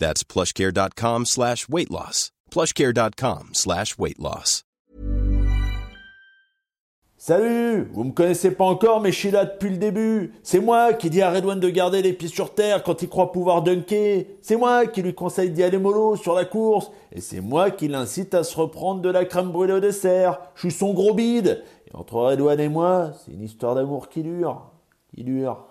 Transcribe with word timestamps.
That's 0.00 0.24
plushcare.com 0.24 1.26
slash 1.26 1.68
weight 1.68 1.90
loss. 1.90 2.32
plushcare.com 2.50 3.50
slash 3.52 3.96
weight 3.98 4.18
loss. 4.18 4.64
Salut 7.22 7.86
Vous 7.92 8.04
me 8.04 8.12
connaissez 8.12 8.50
pas 8.50 8.64
encore, 8.64 9.02
mais 9.02 9.12
je 9.12 9.18
suis 9.18 9.30
là 9.30 9.44
depuis 9.44 9.68
le 9.68 9.76
début. 9.76 10.32
C'est 10.42 10.58
moi 10.58 10.94
qui 10.94 11.10
dis 11.10 11.20
à 11.20 11.30
Redouane 11.30 11.60
de 11.60 11.68
garder 11.68 12.00
les 12.00 12.14
pieds 12.14 12.30
sur 12.30 12.54
terre 12.54 12.82
quand 12.82 13.02
il 13.02 13.10
croit 13.10 13.30
pouvoir 13.30 13.60
dunker. 13.60 14.24
C'est 14.40 14.56
moi 14.56 14.86
qui 14.86 15.02
lui 15.02 15.14
conseille 15.14 15.50
d'y 15.50 15.62
aller 15.62 15.76
mollo 15.76 16.16
sur 16.16 16.34
la 16.34 16.46
course. 16.46 16.90
Et 17.12 17.20
c'est 17.20 17.42
moi 17.42 17.70
qui 17.70 17.88
l'incite 17.88 18.32
à 18.32 18.42
se 18.42 18.56
reprendre 18.56 19.02
de 19.02 19.10
la 19.10 19.26
crème 19.26 19.50
brûlée 19.50 19.74
au 19.74 19.80
dessert. 19.80 20.40
Je 20.54 20.60
suis 20.60 20.70
son 20.70 20.94
gros 20.94 21.12
bide. 21.12 21.62
Et 21.86 21.94
entre 21.94 22.14
Redouane 22.14 22.60
et 22.60 22.70
moi, 22.70 23.10
c'est 23.22 23.32
une 23.32 23.42
histoire 23.42 23.74
d'amour 23.74 24.08
qui 24.08 24.22
dure. 24.22 24.70
Qui 25.14 25.22
dure. 25.22 25.66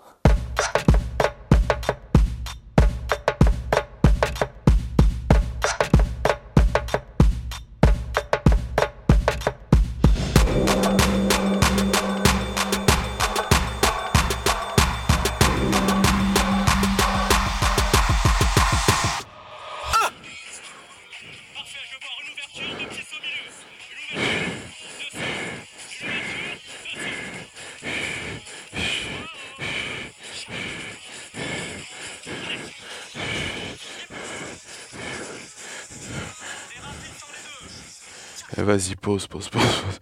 Vas-y, 38.70 38.94
pause, 38.94 39.26
pause, 39.26 39.48
pause, 39.48 39.80
pause. 39.80 40.00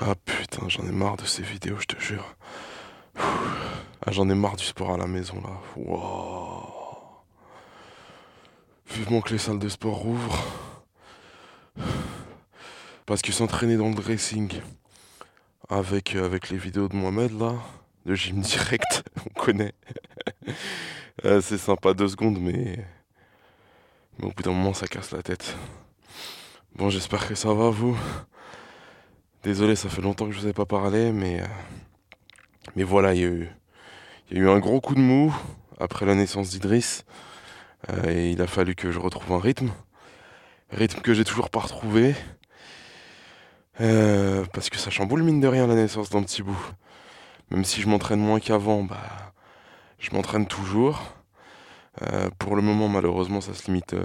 Ah 0.00 0.14
putain, 0.24 0.66
j'en 0.70 0.82
ai 0.84 0.92
marre 0.92 1.18
de 1.18 1.26
ces 1.26 1.42
vidéos, 1.42 1.76
je 1.78 1.84
te 1.84 2.00
jure. 2.00 2.24
Ah, 3.16 4.12
j'en 4.12 4.30
ai 4.30 4.34
marre 4.34 4.56
du 4.56 4.64
sport 4.64 4.94
à 4.94 4.96
la 4.96 5.06
maison 5.06 5.42
là. 5.42 5.60
Wouah. 5.76 7.22
Vivement 8.88 9.20
que 9.20 9.34
les 9.34 9.38
salles 9.38 9.58
de 9.58 9.68
sport 9.68 9.96
rouvrent. 9.96 10.72
Parce 13.04 13.20
que 13.20 13.30
s'entraîner 13.30 13.76
dans 13.76 13.90
le 13.90 13.94
dressing 13.94 14.58
avec, 15.68 16.14
euh, 16.14 16.24
avec 16.24 16.48
les 16.48 16.56
vidéos 16.56 16.88
de 16.88 16.96
Mohamed 16.96 17.38
là, 17.38 17.56
de 18.06 18.14
gym 18.14 18.40
direct, 18.40 19.04
on 19.26 19.38
connaît. 19.38 19.74
Euh, 21.24 21.40
c'est 21.40 21.58
sympa 21.58 21.94
deux 21.94 22.08
secondes, 22.08 22.38
mais... 22.38 22.84
mais 24.18 24.26
au 24.26 24.30
bout 24.32 24.42
d'un 24.42 24.52
moment 24.52 24.74
ça 24.74 24.86
casse 24.86 25.12
la 25.12 25.22
tête. 25.22 25.56
Bon, 26.74 26.90
j'espère 26.90 27.26
que 27.26 27.34
ça 27.34 27.54
va 27.54 27.70
vous. 27.70 27.96
Désolé, 29.42 29.76
ça 29.76 29.88
fait 29.88 30.02
longtemps 30.02 30.26
que 30.26 30.32
je 30.32 30.40
vous 30.40 30.48
ai 30.48 30.52
pas 30.52 30.66
parlé, 30.66 31.12
mais 31.12 31.40
euh, 31.40 31.46
mais 32.74 32.82
voilà, 32.82 33.14
il 33.14 33.20
y 33.20 33.24
a 33.24 34.38
eu 34.38 34.48
un 34.48 34.58
gros 34.58 34.80
coup 34.80 34.94
de 34.94 35.00
mou 35.00 35.34
après 35.78 36.04
la 36.04 36.14
naissance 36.14 36.50
d'Idriss 36.50 37.04
euh, 37.90 38.10
et 38.10 38.30
il 38.32 38.42
a 38.42 38.46
fallu 38.46 38.74
que 38.74 38.90
je 38.90 38.98
retrouve 38.98 39.32
un 39.32 39.40
rythme, 39.40 39.70
rythme 40.70 41.00
que 41.00 41.14
j'ai 41.14 41.24
toujours 41.24 41.48
pas 41.50 41.60
retrouvé 41.60 42.14
parce 43.78 44.70
que 44.70 44.78
ça 44.78 44.90
chamboule 44.90 45.22
mine 45.22 45.40
de 45.40 45.48
rien 45.48 45.66
la 45.66 45.74
naissance 45.74 46.10
d'un 46.10 46.22
petit 46.22 46.42
bout. 46.42 46.58
Même 47.50 47.64
si 47.64 47.80
je 47.80 47.88
m'entraîne 47.88 48.20
moins 48.20 48.40
qu'avant, 48.40 48.82
bah 48.82 49.34
je 49.98 50.10
m'entraîne 50.14 50.46
toujours. 50.46 51.02
Euh, 52.02 52.28
pour 52.38 52.56
le 52.56 52.62
moment, 52.62 52.88
malheureusement, 52.88 53.40
ça 53.40 53.54
se 53.54 53.66
limite 53.66 53.94
euh, 53.94 54.04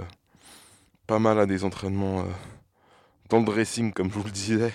pas 1.06 1.18
mal 1.18 1.38
à 1.38 1.46
des 1.46 1.64
entraînements 1.64 2.20
euh, 2.20 2.30
dans 3.28 3.38
le 3.38 3.44
dressing, 3.44 3.92
comme 3.92 4.08
je 4.08 4.14
vous 4.18 4.24
le 4.24 4.30
disais, 4.30 4.72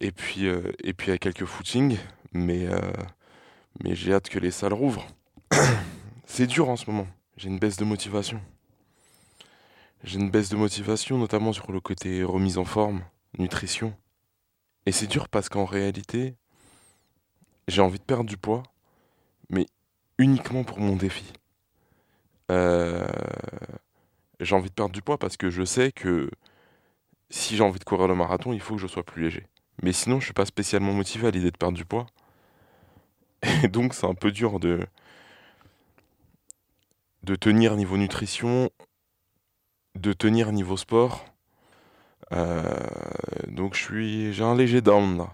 et 0.00 0.12
puis, 0.12 0.46
et 0.46 0.92
puis 0.94 1.10
à 1.10 1.18
quelques 1.18 1.44
footings, 1.44 1.98
mais, 2.32 2.68
mais 3.82 3.96
j'ai 3.96 4.14
hâte 4.14 4.28
que 4.28 4.38
les 4.38 4.52
salles 4.52 4.72
rouvrent. 4.72 5.04
C'est 6.26 6.46
dur 6.46 6.68
en 6.68 6.76
ce 6.76 6.88
moment, 6.88 7.08
j'ai 7.36 7.48
une 7.48 7.58
baisse 7.58 7.76
de 7.76 7.84
motivation. 7.84 8.40
J'ai 10.04 10.20
une 10.20 10.30
baisse 10.30 10.48
de 10.48 10.56
motivation, 10.56 11.18
notamment 11.18 11.52
sur 11.52 11.72
le 11.72 11.80
côté 11.80 12.22
remise 12.22 12.56
en 12.56 12.64
forme, 12.64 13.02
nutrition. 13.36 13.92
Et 14.86 14.92
c'est 14.92 15.06
dur 15.06 15.28
parce 15.28 15.48
qu'en 15.48 15.66
réalité, 15.66 16.36
j'ai 17.68 17.82
envie 17.82 17.98
de 17.98 18.04
perdre 18.04 18.24
du 18.24 18.36
poids, 18.36 18.62
mais 19.50 19.66
uniquement 20.20 20.64
pour 20.64 20.78
mon 20.78 20.96
défi. 20.96 21.32
Euh, 22.50 23.08
j'ai 24.38 24.54
envie 24.54 24.68
de 24.68 24.74
perdre 24.74 24.92
du 24.92 25.02
poids 25.02 25.18
parce 25.18 25.36
que 25.36 25.50
je 25.50 25.64
sais 25.64 25.92
que 25.92 26.30
si 27.30 27.56
j'ai 27.56 27.62
envie 27.62 27.78
de 27.78 27.84
courir 27.84 28.06
le 28.06 28.14
marathon, 28.14 28.52
il 28.52 28.60
faut 28.60 28.74
que 28.74 28.80
je 28.80 28.86
sois 28.86 29.02
plus 29.02 29.22
léger. 29.22 29.46
Mais 29.82 29.92
sinon, 29.92 30.20
je 30.20 30.26
suis 30.26 30.34
pas 30.34 30.44
spécialement 30.44 30.92
motivé 30.92 31.28
à 31.28 31.30
l'idée 31.30 31.50
de 31.50 31.56
perdre 31.56 31.76
du 31.76 31.84
poids. 31.84 32.06
Et 33.64 33.68
donc, 33.68 33.94
c'est 33.94 34.06
un 34.06 34.14
peu 34.14 34.30
dur 34.30 34.60
de 34.60 34.86
de 37.22 37.34
tenir 37.36 37.76
niveau 37.76 37.98
nutrition, 37.98 38.70
de 39.94 40.12
tenir 40.12 40.52
niveau 40.52 40.76
sport. 40.76 41.26
Euh, 42.32 42.62
donc, 43.48 43.74
je 43.74 43.82
suis, 43.82 44.32
j'ai 44.32 44.44
un 44.44 44.54
léger 44.54 44.80
down. 44.80 45.26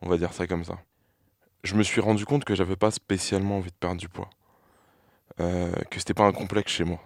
On 0.00 0.08
va 0.08 0.18
dire 0.18 0.32
ça 0.32 0.46
comme 0.46 0.64
ça. 0.64 0.78
Je 1.64 1.74
me 1.74 1.82
suis 1.82 2.00
rendu 2.00 2.24
compte 2.24 2.44
que 2.44 2.54
j'avais 2.54 2.76
pas 2.76 2.90
spécialement 2.90 3.58
envie 3.58 3.70
de 3.70 3.76
perdre 3.76 4.00
du 4.00 4.08
poids. 4.08 4.30
Euh, 5.40 5.72
que 5.90 5.98
c'était 5.98 6.14
pas 6.14 6.24
un 6.24 6.32
complexe 6.32 6.72
chez 6.72 6.84
moi. 6.84 7.00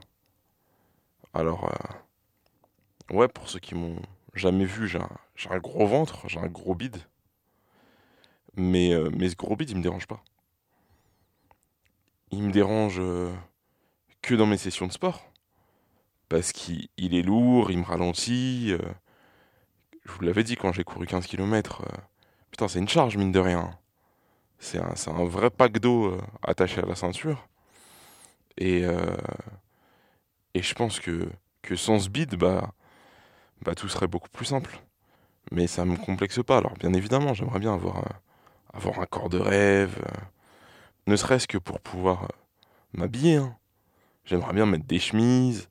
Alors, 1.34 1.70
euh, 1.70 3.14
ouais, 3.16 3.28
pour 3.28 3.48
ceux 3.48 3.58
qui 3.58 3.74
m'ont 3.74 4.00
jamais 4.34 4.64
vu, 4.64 4.88
j'ai 4.88 4.98
un, 5.50 5.58
gros 5.58 5.86
ventre, 5.86 6.28
j'ai 6.28 6.38
un 6.38 6.46
gros 6.46 6.74
bide. 6.74 6.96
Mais, 8.56 8.92
euh, 8.92 9.10
mais 9.14 9.30
ce 9.30 9.36
gros 9.36 9.56
bide, 9.56 9.70
il 9.70 9.76
me 9.76 9.82
dérange 9.82 10.06
pas. 10.06 10.22
Il 12.30 12.42
me 12.42 12.52
dérange 12.52 13.00
que 14.22 14.34
dans 14.34 14.46
mes 14.46 14.56
sessions 14.56 14.86
de 14.86 14.92
sport. 14.92 15.22
Parce 16.28 16.52
qu'il 16.52 16.88
il 16.96 17.14
est 17.14 17.22
lourd, 17.22 17.70
il 17.70 17.78
me 17.78 17.84
ralentit. 17.84 18.74
je 20.04 20.12
vous 20.12 20.22
l'avais 20.22 20.44
dit 20.44 20.56
quand 20.56 20.72
j'ai 20.72 20.84
couru 20.84 21.06
15 21.06 21.26
km. 21.26 21.84
putain, 22.50 22.68
c'est 22.68 22.78
une 22.78 22.88
charge, 22.88 23.18
mine 23.18 23.32
de 23.32 23.38
rien. 23.38 23.78
C'est 24.62 24.78
un, 24.78 24.94
un 25.14 25.26
vrai 25.26 25.50
pack 25.50 25.78
d'eau 25.78 26.06
euh, 26.06 26.18
attaché 26.42 26.80
à 26.80 26.86
la 26.86 26.94
ceinture. 26.94 27.46
Et, 28.58 28.84
euh, 28.84 29.16
et 30.54 30.62
je 30.62 30.74
pense 30.74 31.00
que, 31.00 31.28
que 31.62 31.76
sans 31.76 31.98
ce 31.98 32.08
bide, 32.08 32.34
bah, 32.36 32.72
bah, 33.62 33.74
tout 33.76 33.88
serait 33.88 34.08
beaucoup 34.08 34.30
plus 34.30 34.46
simple. 34.46 34.80
Mais 35.52 35.66
ça 35.66 35.86
me 35.86 35.96
complexe 35.96 36.40
pas. 36.44 36.58
Alors, 36.58 36.74
bien 36.74 36.94
évidemment, 36.94 37.34
j'aimerais 37.34 37.60
bien 37.60 37.74
avoir, 37.74 37.98
un- 37.98 38.20
avoir 38.74 39.00
un 39.00 39.06
corps 39.06 39.30
de 39.30 39.38
rêve, 39.38 39.96
euh, 40.06 40.20
ne 41.06 41.16
serait-ce 41.16 41.48
que 41.48 41.58
pour 41.58 41.80
pouvoir 41.80 42.28
m'habiller. 42.94 43.36
hein. 43.36 43.56
J'aimerais 44.26 44.54
bien 44.54 44.66
mettre 44.66 44.86
des 44.86 45.00
chemises, 45.00 45.68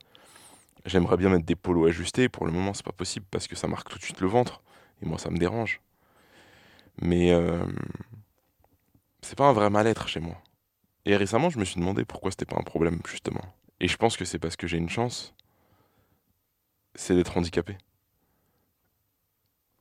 j'aimerais 0.86 1.18
bien 1.18 1.30
mettre 1.30 1.46
des 1.46 1.56
polos 1.56 1.90
ajustés. 1.90 2.30
Pour 2.30 2.46
le 2.48 2.54
moment, 2.54 2.74
c'est 2.74 2.86
pas 2.86 2.92
possible 2.94 3.26
parce 3.32 3.48
que 3.48 3.56
ça 3.56 3.68
marque 3.68 3.90
tout 3.90 4.00
de 4.00 4.04
suite 4.04 4.22
le 4.22 4.28
ventre. 4.28 4.62
Et 5.04 5.08
moi, 5.08 5.20
ça 5.20 5.30
me 5.32 5.38
dérange. 5.38 5.82
Mais 7.02 7.32
c'est 9.32 9.38
pas 9.38 9.48
un 9.48 9.54
vrai 9.54 9.70
mal-être 9.70 10.10
chez 10.10 10.20
moi. 10.20 10.36
Et 11.06 11.16
récemment, 11.16 11.50
je 11.50 11.58
me 11.58 11.64
suis 11.64 11.80
demandé 11.80 12.04
pourquoi 12.04 12.32
c'était 12.32 12.44
pas 12.44 12.58
un 12.58 12.64
problème, 12.64 13.00
justement. 13.08 13.40
Et 13.80 13.88
je 13.88 13.96
pense 13.96 14.18
que 14.18 14.26
c'est 14.26 14.40
parce 14.40 14.58
que 14.58 14.68
j'ai 14.68 14.78
une 14.78 14.90
chance, 14.90 15.34
c'est 16.96 17.16
d'être 17.16 17.38
handicapé. 17.38 17.78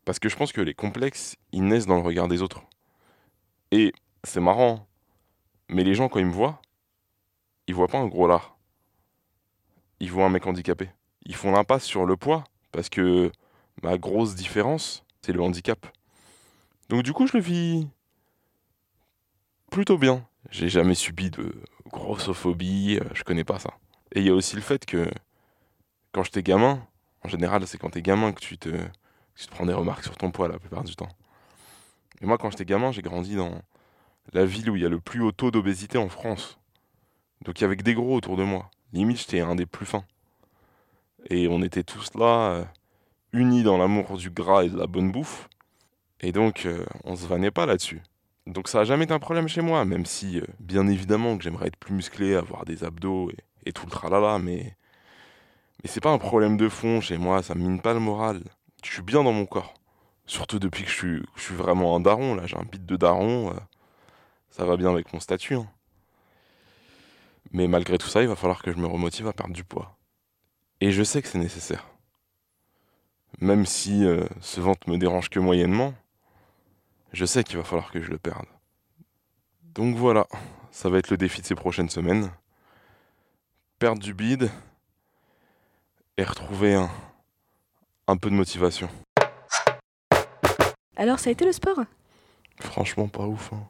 Parce 0.05 0.21
que 0.21 0.29
je 0.29 0.37
pense 0.37 0.53
que 0.53 0.61
les 0.61 0.73
complexes, 0.73 1.35
ils 1.51 1.65
naissent 1.65 1.87
dans 1.87 1.97
le 1.97 2.03
regard 2.03 2.29
des 2.29 2.43
autres. 2.43 2.63
Et 3.73 3.93
c'est 4.23 4.39
marrant, 4.39 4.87
mais 5.69 5.83
les 5.83 5.95
gens, 5.95 6.09
quand 6.09 6.21
ils 6.21 6.27
me 6.27 6.33
voient, 6.33 6.63
ils 7.67 7.75
voient 7.75 7.89
pas 7.89 7.99
un 7.99 8.07
gros 8.07 8.29
lard. 8.29 8.57
Ils 9.99 10.13
voient 10.13 10.27
un 10.27 10.31
mec 10.31 10.47
handicapé. 10.47 10.91
Ils 11.27 11.35
font 11.35 11.51
l'impasse 11.51 11.83
sur 11.83 12.07
le 12.07 12.17
poids, 12.17 12.45
parce 12.71 12.89
que 12.89 13.33
ma 13.83 13.99
grosse 13.99 14.37
différence, 14.37 15.05
c'est 15.23 15.33
le 15.33 15.43
handicap. 15.43 15.89
Donc 16.89 17.03
du 17.03 17.13
coup, 17.13 17.27
je 17.27 17.37
le 17.37 17.43
vis 17.43 17.89
plutôt 19.71 19.99
bien. 19.99 20.27
J'ai 20.51 20.69
jamais 20.69 20.95
subi 20.95 21.31
de 21.31 21.55
grossophobie, 21.91 22.99
euh, 23.01 23.09
je 23.15 23.23
connais 23.25 23.45
pas 23.45 23.59
ça. 23.59 23.71
Et 24.13 24.21
il 24.21 24.27
y 24.27 24.31
a 24.31 24.35
aussi 24.35 24.57
le 24.57 24.63
fait 24.63 24.85
que 24.85 25.09
quand 26.13 26.25
j'étais 26.25 26.43
gamin, 26.43 26.85
en 27.23 27.29
général, 27.29 27.67
c'est 27.67 27.79
quand 27.79 27.91
t'es 27.91 28.03
gamin 28.03 28.33
que 28.33 28.41
tu 28.41 28.59
te, 28.59 28.69
que 28.69 28.91
tu 29.37 29.47
te 29.47 29.51
prends 29.51 29.67
des 29.67 29.73
remarques 29.73 30.03
sur 30.03 30.17
ton 30.17 30.31
poids 30.31 30.49
la 30.49 30.59
plupart 30.59 30.85
du 30.85 30.97
temps. 30.97 31.09
Et 32.21 32.27
moi, 32.27 32.37
quand 32.37 32.51
j'étais 32.51 32.65
gamin, 32.65 32.93
j'ai 32.93 33.03
grandi 33.03 33.37
dans 33.37 33.63
la 34.33 34.45
ville 34.45 34.71
où 34.71 34.77
il 34.77 34.83
y 34.83 34.87
a 34.87 34.89
le 34.89 35.01
plus 35.01 35.23
haut 35.23 35.33
taux 35.33 35.51
d'obésité 35.51 35.99
en 35.99 36.09
France. 36.09 36.59
Donc 37.45 37.61
il 37.61 37.63
y 37.63 37.65
avait 37.65 37.77
que 37.77 37.83
des 37.83 37.95
gros 37.95 38.17
autour 38.17 38.37
de 38.37 38.45
moi. 38.45 38.71
Limite, 38.93 39.19
j'étais 39.19 39.41
un 39.41 39.55
des 39.55 39.67
plus 39.67 39.87
fins. 39.87 40.05
Et 41.29 41.49
on 41.49 41.63
était 41.63 41.85
tous 41.85 42.11
là, 42.15 42.51
euh, 42.51 42.65
unis 43.33 43.63
dans 43.63 43.79
l'amour 43.79 44.17
du 44.17 44.31
gras 44.31 44.65
et 44.65 44.69
de 44.69 44.77
la 44.77 44.87
bonne 44.87 45.13
bouffe. 45.13 45.49
Et 46.21 46.33
donc, 46.33 46.67
euh, 46.67 46.85
on 47.05 47.17
se 47.17 47.27
vannait 47.27 47.51
pas 47.51 47.67
là-dessus. 47.67 48.03
Donc 48.47 48.69
ça 48.69 48.81
a 48.81 48.85
jamais 48.85 49.05
été 49.05 49.13
un 49.13 49.19
problème 49.19 49.49
chez 49.49 49.61
moi, 49.61 49.85
même 49.85 50.07
si, 50.07 50.41
euh, 50.41 50.47
bien 50.59 50.87
évidemment, 50.89 51.37
que 51.37 51.45
j'aimerais 51.45 51.69
être 51.69 51.77
plus 51.77 51.95
musclé, 51.95 52.35
avoir 52.35 52.65
des 52.65 52.85
abdos 52.85 53.31
et, 53.65 53.73
tout 53.73 53.87
le 53.87 53.91
tralala, 53.91 54.39
mais... 54.39 54.77
Mais 55.83 55.89
c'est 55.89 56.01
pas 56.01 56.11
un 56.11 56.19
problème 56.19 56.57
de 56.57 56.69
fond 56.69 57.01
chez 57.01 57.17
moi, 57.17 57.43
ça 57.43 57.55
mine 57.55 57.81
pas 57.81 57.95
le 57.95 58.01
moral. 58.01 58.43
Je 58.85 58.93
suis 58.93 59.03
bien 59.03 59.23
dans 59.23 59.33
mon 59.33 59.47
corps. 59.47 59.75
Surtout 60.27 60.59
depuis 60.59 60.85
que 60.85 60.91
je 60.91 60.95
suis, 60.95 61.23
je 61.37 61.43
suis 61.43 61.55
vraiment 61.55 61.97
un 61.97 62.01
daron, 62.01 62.35
là, 62.35 62.47
j'ai 62.47 62.57
un 62.57 62.65
bit 62.65 62.85
de 62.85 62.97
daron. 62.97 63.51
euh, 63.51 63.61
ça 64.51 64.65
va 64.65 64.77
bien 64.77 64.91
avec 64.91 65.13
mon 65.13 65.21
statut. 65.21 65.55
hein. 65.55 65.67
Mais 67.53 67.67
malgré 67.67 67.99
tout 67.99 68.09
ça, 68.09 68.23
il 68.23 68.29
va 68.29 68.37
falloir 68.37 68.63
que 68.63 68.73
je 68.73 68.79
me 68.79 68.87
remotive 68.87 69.27
à 69.27 69.33
perdre 69.33 69.55
du 69.55 69.65
poids. 69.65 69.97
Et 70.81 70.93
je 70.93 71.03
sais 71.03 71.23
que 71.23 71.29
c'est 71.29 71.39
nécessaire. 71.39 71.87
Même 73.41 73.67
si 73.67 74.05
euh, 74.05 74.27
ce 74.41 74.61
ventre 74.61 74.89
me 74.89 74.99
dérange 74.99 75.31
que 75.31 75.41
moyennement, 75.41 75.95
je 77.13 77.25
sais 77.25 77.45
qu'il 77.45 77.57
va 77.57 77.65
falloir 77.65 77.91
que 77.91 78.01
je 78.01 78.11
le 78.11 78.19
perde. 78.19 78.47
Donc 79.75 79.97
voilà, 79.97 80.27
ça 80.71 80.89
va 80.89 80.99
être 80.99 81.11
le 81.11 81.17
défi 81.17 81.41
de 81.41 81.47
ces 81.47 81.55
prochaines 81.55 81.91
semaines. 81.91 82.31
Perdre 83.79 84.03
du 84.03 84.15
bide 84.15 84.51
et 86.17 86.25
retrouver 86.25 86.75
un, 86.75 86.91
un 88.07 88.17
peu 88.17 88.29
de 88.31 88.35
motivation. 88.35 88.89
Alors, 90.97 91.19
ça 91.19 91.31
a 91.31 91.33
été 91.33 91.45
le 91.47 91.53
sport? 91.53 91.79
Franchement, 92.61 93.09
pas 93.09 93.27
ouf. 93.27 93.53
hein. 93.55 93.67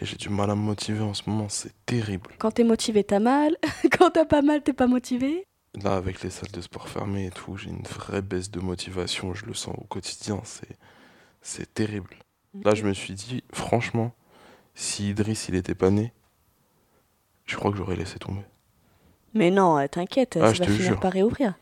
Et 0.00 0.04
j'ai 0.04 0.16
du 0.16 0.28
mal 0.28 0.50
à 0.50 0.54
me 0.54 0.60
motiver 0.60 1.00
en 1.00 1.14
ce 1.14 1.22
moment, 1.30 1.48
c'est 1.48 1.72
terrible. 1.86 2.30
Quand 2.38 2.50
t'es 2.50 2.64
motivé, 2.64 3.04
t'as 3.04 3.20
mal. 3.20 3.56
Quand 3.98 4.10
t'as 4.10 4.26
pas 4.26 4.42
mal, 4.42 4.62
t'es 4.62 4.74
pas 4.74 4.86
motivé. 4.88 5.46
Là, 5.82 5.96
avec 5.96 6.22
les 6.22 6.30
salles 6.30 6.50
de 6.50 6.60
sport 6.60 6.88
fermées 6.88 7.26
et 7.26 7.30
tout, 7.30 7.56
j'ai 7.56 7.70
une 7.70 7.84
vraie 7.84 8.20
baisse 8.22 8.50
de 8.50 8.60
motivation, 8.60 9.32
je 9.34 9.46
le 9.46 9.54
sens 9.54 9.74
au 9.78 9.84
quotidien, 9.84 10.40
c'est, 10.44 10.76
c'est 11.40 11.72
terrible. 11.72 12.16
Là, 12.64 12.74
je 12.74 12.84
me 12.84 12.92
suis 12.94 13.14
dit, 13.14 13.42
franchement, 13.52 14.12
si 14.74 15.10
Idriss, 15.10 15.48
il 15.48 15.54
était 15.54 15.74
pas 15.74 15.90
né, 15.90 16.12
je 17.46 17.56
crois 17.56 17.70
que 17.70 17.76
j'aurais 17.76 17.96
laissé 17.96 18.18
tomber. 18.18 18.42
Mais 19.34 19.50
non, 19.50 19.78
euh, 19.78 19.86
t'inquiète, 19.86 20.38
Ah, 20.40 20.48
ça 20.48 20.52
je 20.54 20.58
va 20.60 20.66
te 20.66 20.70
finir 20.70 20.88
jure. 20.92 21.00
par 21.00 21.12
réouvrir. 21.12 21.54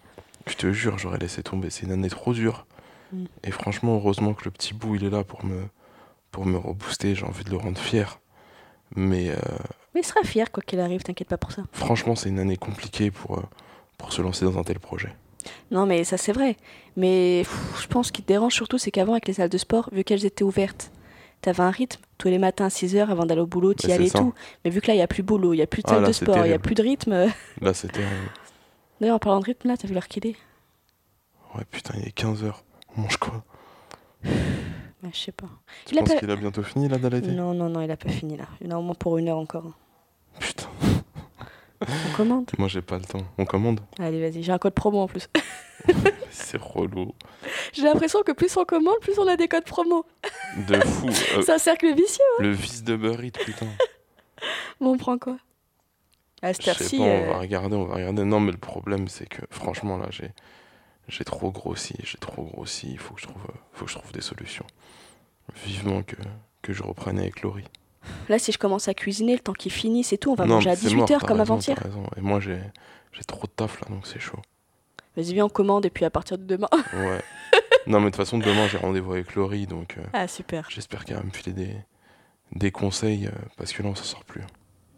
Je 0.46 0.54
te 0.54 0.72
jure, 0.72 0.98
j'aurais 0.98 1.18
laissé 1.18 1.42
tomber. 1.42 1.70
C'est 1.70 1.86
une 1.86 1.92
année 1.92 2.08
trop 2.10 2.32
dure. 2.32 2.66
Mm. 3.12 3.24
Et 3.44 3.50
franchement, 3.50 3.96
heureusement 3.96 4.34
que 4.34 4.44
le 4.44 4.50
petit 4.50 4.74
bout, 4.74 4.94
il 4.94 5.04
est 5.04 5.10
là 5.10 5.24
pour 5.24 5.44
me, 5.44 5.64
pour 6.30 6.46
me 6.46 6.56
rebooster. 6.56 7.14
J'ai 7.14 7.24
envie 7.26 7.44
de 7.44 7.50
le 7.50 7.56
rendre 7.56 7.78
fier. 7.80 8.20
Mais 8.96 9.30
euh, 9.30 9.36
Mais 9.94 10.00
il 10.02 10.04
sera 10.06 10.22
fier, 10.22 10.50
quoi 10.52 10.62
qu'il 10.62 10.78
arrive, 10.80 11.02
t'inquiète 11.02 11.28
pas 11.28 11.38
pour 11.38 11.52
ça. 11.52 11.62
franchement, 11.72 12.14
c'est 12.14 12.28
une 12.28 12.38
année 12.38 12.56
compliquée 12.56 13.10
pour, 13.10 13.38
euh, 13.38 13.42
pour 13.98 14.12
se 14.12 14.22
lancer 14.22 14.44
dans 14.44 14.58
un 14.58 14.62
tel 14.62 14.78
projet. 14.78 15.12
Non, 15.70 15.86
mais 15.86 16.04
ça, 16.04 16.16
c'est 16.16 16.32
vrai. 16.32 16.56
Mais 16.96 17.42
pff, 17.44 17.82
je 17.82 17.86
pense 17.88 18.10
qu'il 18.10 18.24
te 18.24 18.28
dérange 18.28 18.54
surtout, 18.54 18.78
c'est 18.78 18.90
qu'avant, 18.90 19.12
avec 19.12 19.26
les 19.26 19.34
salles 19.34 19.48
de 19.50 19.58
sport, 19.58 19.88
vu 19.92 20.04
qu'elles 20.04 20.24
étaient 20.24 20.44
ouvertes, 20.44 20.90
t'avais 21.40 21.62
un 21.62 21.70
rythme. 21.70 22.00
Tous 22.18 22.28
les 22.28 22.38
matins 22.38 22.66
à 22.66 22.70
6 22.70 22.96
heures 22.96 23.10
avant 23.10 23.26
d'aller 23.26 23.40
au 23.40 23.46
boulot, 23.46 23.74
t'y 23.74 23.86
c'est 23.88 23.92
allais 23.94 24.06
et 24.06 24.10
tout. 24.10 24.32
Mais 24.64 24.70
vu 24.70 24.80
que 24.80 24.86
là, 24.86 24.94
il 24.94 24.98
n'y 24.98 25.02
a 25.02 25.08
plus 25.08 25.22
de 25.22 25.26
boulot, 25.28 25.52
il 25.52 25.56
n'y 25.56 25.62
a 25.62 25.66
plus 25.66 25.82
de 25.82 25.88
Ah, 25.88 25.94
salle 25.94 26.02
là, 26.02 26.08
de 26.08 26.12
sport, 26.12 26.38
il 26.38 26.48
n'y 26.48 26.54
a 26.54 26.58
plus 26.58 26.74
de 26.76 26.82
rythme. 26.82 27.26
Là, 27.60 27.74
c'était. 27.74 27.94
terrible. 28.00 28.30
D'ailleurs, 29.00 29.16
en 29.16 29.18
parlant 29.18 29.40
de 29.40 29.44
rythme, 29.46 29.68
là, 29.68 29.76
t'as 29.76 29.88
vu 29.88 29.94
l'heure 29.94 30.06
qu'il 30.08 30.26
est 30.28 30.36
Ouais, 31.56 31.64
putain, 31.70 31.94
il 32.00 32.06
est 32.08 32.16
15h. 32.16 32.52
On 32.96 33.00
mange 33.02 33.16
quoi? 33.16 33.44
Ouais, 34.24 34.30
Je 35.12 35.18
sais 35.18 35.32
pas. 35.32 35.48
Tu 35.84 35.94
Il 35.94 35.98
penses 35.98 36.08
pas- 36.10 36.18
qu'il 36.20 36.30
a 36.30 36.36
bientôt 36.36 36.62
fini, 36.62 36.88
là, 36.88 36.96
d'allaiter 36.98 37.32
Non, 37.32 37.52
non, 37.52 37.68
non, 37.68 37.80
il 37.82 37.90
a 37.90 37.96
pas 37.96 38.08
fini 38.08 38.36
là. 38.36 38.44
Il 38.60 38.72
en 38.72 38.76
a 38.76 38.78
au 38.78 38.82
moins 38.82 38.94
pour 38.94 39.18
une 39.18 39.28
heure 39.28 39.38
encore. 39.38 39.72
Putain, 40.38 40.63
On 41.88 42.16
commande 42.16 42.50
moi, 42.58 42.68
j'ai 42.68 42.82
pas 42.82 42.98
le 42.98 43.04
temps. 43.04 43.24
On 43.38 43.44
commande 43.44 43.80
Allez, 43.98 44.20
vas-y, 44.20 44.42
j'ai 44.42 44.52
un 44.52 44.58
code 44.58 44.74
promo 44.74 45.00
en 45.00 45.06
plus. 45.08 45.28
C'est 46.30 46.60
relou. 46.60 47.12
j'ai 47.72 47.82
l'impression 47.82 48.22
que 48.22 48.32
plus 48.32 48.56
on 48.56 48.64
commande, 48.64 48.98
plus 49.00 49.18
on 49.18 49.26
a 49.26 49.36
des 49.36 49.48
codes 49.48 49.64
promo. 49.64 50.06
De 50.68 50.80
fou. 50.80 51.06
Euh, 51.36 51.42
C'est 51.42 51.52
un 51.52 51.58
cercle 51.58 51.94
vicieux. 51.94 52.22
le 52.40 52.50
vice 52.50 52.82
de 52.84 52.96
Burrit, 52.96 53.32
putain. 53.32 53.66
Bon, 54.80 54.92
on 54.94 54.98
prend 54.98 55.18
quoi? 55.18 55.36
À 56.42 56.52
cette 56.52 56.62
Je 56.62 56.64
sais 56.64 56.70
heure-ci, 56.70 56.98
on 57.00 57.06
euh, 57.06 57.26
va 57.32 57.38
regarder, 57.38 57.76
on 57.76 57.84
va 57.84 57.94
regarder. 57.94 58.24
Non, 58.24 58.40
mais 58.40 58.52
le 58.52 58.58
problème, 58.58 59.08
c'est 59.08 59.26
que 59.26 59.42
franchement, 59.50 59.96
là, 59.96 60.06
j'ai, 60.10 60.30
j'ai 61.08 61.24
trop 61.24 61.50
grossi, 61.50 61.94
j'ai 62.02 62.18
trop 62.18 62.42
grossi. 62.44 62.88
Il 62.92 62.98
faut 62.98 63.14
que 63.14 63.20
je 63.20 63.26
trouve, 63.26 63.42
euh, 63.48 63.58
faut 63.72 63.84
que 63.86 63.90
je 63.90 63.98
trouve 63.98 64.12
des 64.12 64.20
solutions. 64.20 64.66
Vivement 65.64 66.02
que, 66.02 66.16
que 66.62 66.72
je 66.72 66.82
reprenne 66.82 67.18
avec 67.18 67.42
Laurie. 67.42 67.64
Là, 68.28 68.38
si 68.38 68.52
je 68.52 68.58
commence 68.58 68.88
à 68.88 68.94
cuisiner, 68.94 69.34
le 69.34 69.40
temps 69.40 69.52
qu'il 69.52 69.72
finisse 69.72 70.12
et 70.12 70.18
tout, 70.18 70.30
on 70.30 70.34
va 70.34 70.46
non, 70.46 70.56
manger 70.56 70.70
à 70.70 70.72
mais 70.74 70.78
c'est 70.78 70.94
mort, 70.94 71.08
18h 71.08 71.20
t'as 71.20 71.26
comme 71.26 71.40
avant-hier. 71.40 71.78
Et 72.16 72.20
moi, 72.20 72.40
j'ai, 72.40 72.58
j'ai 73.12 73.24
trop 73.24 73.46
de 73.46 73.52
taf 73.52 73.80
là, 73.80 73.88
donc 73.90 74.06
c'est 74.06 74.20
chaud. 74.20 74.40
Vas-y, 75.16 75.32
viens, 75.32 75.44
on 75.44 75.48
commande 75.48 75.86
et 75.86 75.90
puis 75.90 76.04
à 76.04 76.10
partir 76.10 76.38
de 76.38 76.44
demain. 76.44 76.68
Ouais. 76.92 77.22
non, 77.86 78.00
mais 78.00 78.06
de 78.06 78.10
toute 78.10 78.16
façon, 78.16 78.38
demain, 78.38 78.66
j'ai 78.66 78.78
rendez-vous 78.78 79.12
avec 79.12 79.34
Laurie, 79.34 79.66
donc 79.66 79.96
euh, 79.98 80.02
ah, 80.12 80.26
super. 80.26 80.68
j'espère 80.70 81.04
qu'elle 81.04 81.16
va 81.16 81.22
me 81.22 81.30
filer 81.30 81.52
des, 81.52 81.76
des 82.52 82.72
conseils, 82.72 83.26
euh, 83.26 83.30
parce 83.56 83.72
que 83.72 83.82
là, 83.82 83.90
on 83.90 83.94
s'en 83.94 84.04
sort 84.04 84.24
plus. 84.24 84.42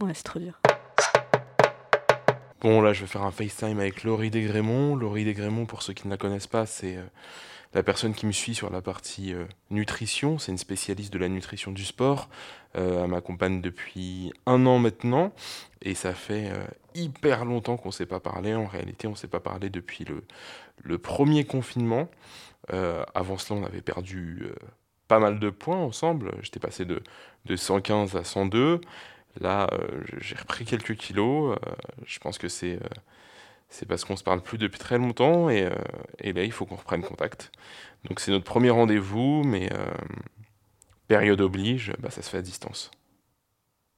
Ouais, 0.01 0.13
c'est 0.15 0.23
trop 0.23 0.39
dur. 0.39 0.59
Bon, 2.61 2.81
là, 2.81 2.95
je 2.95 3.03
vais 3.03 3.07
faire 3.07 3.23
un 3.23 3.31
FaceTime 3.31 3.79
avec 3.79 4.05
Laurie 4.05 4.31
Desgrémont. 4.31 4.97
Laurie 4.97 5.25
Desgrémont, 5.25 5.67
pour 5.67 5.83
ceux 5.83 5.93
qui 5.93 6.07
ne 6.07 6.13
la 6.13 6.17
connaissent 6.17 6.47
pas, 6.47 6.65
c'est 6.65 6.97
euh, 6.97 7.05
la 7.75 7.83
personne 7.83 8.15
qui 8.15 8.25
me 8.25 8.33
suit 8.33 8.55
sur 8.55 8.71
la 8.71 8.81
partie 8.81 9.35
nutrition. 9.71 10.39
C'est 10.39 10.53
une 10.53 10.59
spécialiste 10.59 11.13
de 11.13 11.19
la 11.19 11.29
nutrition 11.29 11.73
du 11.73 11.85
sport. 11.85 12.31
Euh, 12.77 13.05
elle 13.05 13.11
m'accompagne 13.11 13.61
depuis 13.61 14.33
un 14.47 14.67
an 14.67 14.79
maintenant. 14.79 15.33
Et 15.83 15.95
ça 15.95 16.15
fait 16.15 16.51
euh, 16.51 16.65
hyper 16.95 17.45
longtemps 17.45 17.77
qu'on 17.77 17.89
ne 17.89 17.95
s'est 17.95 18.07
pas 18.07 18.21
parlé. 18.21 18.55
En 18.55 18.67
réalité, 18.67 19.07
on 19.07 19.13
ne 19.13 19.17
s'est 19.17 19.29
pas 19.29 19.41
parlé 19.41 19.71
depuis 19.71 20.05
le, 20.05 20.25
le 20.83 20.99
premier 20.99 21.45
confinement. 21.45 22.09
Euh, 22.73 23.05
avant 23.15 23.39
cela, 23.39 23.61
on 23.61 23.65
avait 23.65 23.83
perdu 23.83 24.47
pas 25.09 25.19
mal 25.19 25.39
de 25.39 25.51
points 25.51 25.79
ensemble. 25.79 26.33
J'étais 26.43 26.61
passé 26.61 26.85
de, 26.85 27.03
de 27.47 27.57
115 27.57 28.17
à 28.17 28.25
102. 28.25 28.81
Là, 29.41 29.69
j'ai 30.19 30.35
repris 30.35 30.65
quelques 30.65 30.97
kilos. 30.97 31.59
je 32.07 32.19
pense 32.19 32.39
que 32.39 32.49
c'est 32.49 32.81
c'est 33.69 33.87
parce 33.87 34.05
qu'on 34.05 34.17
se 34.17 34.25
parle 34.25 34.41
plus 34.43 34.59
depuis 34.59 34.79
très 34.79 34.97
longtemps 34.97 35.51
et, 35.51 35.69
et 36.21 36.33
là, 36.33 36.45
il 36.45 36.53
faut 36.53 36.67
qu'on 36.67 36.77
reprenne 36.77 37.03
contact. 37.03 37.53
Donc, 38.05 38.21
c'est 38.21 38.31
notre 38.31 38.45
premier 38.45 38.71
rendez-vous, 38.71 39.43
mais 39.45 39.69
période 41.09 41.41
oblige, 41.41 41.93
bah, 42.01 42.11
ça 42.11 42.23
se 42.23 42.31
fait 42.31 42.39
à 42.39 42.43
distance. 42.43 42.91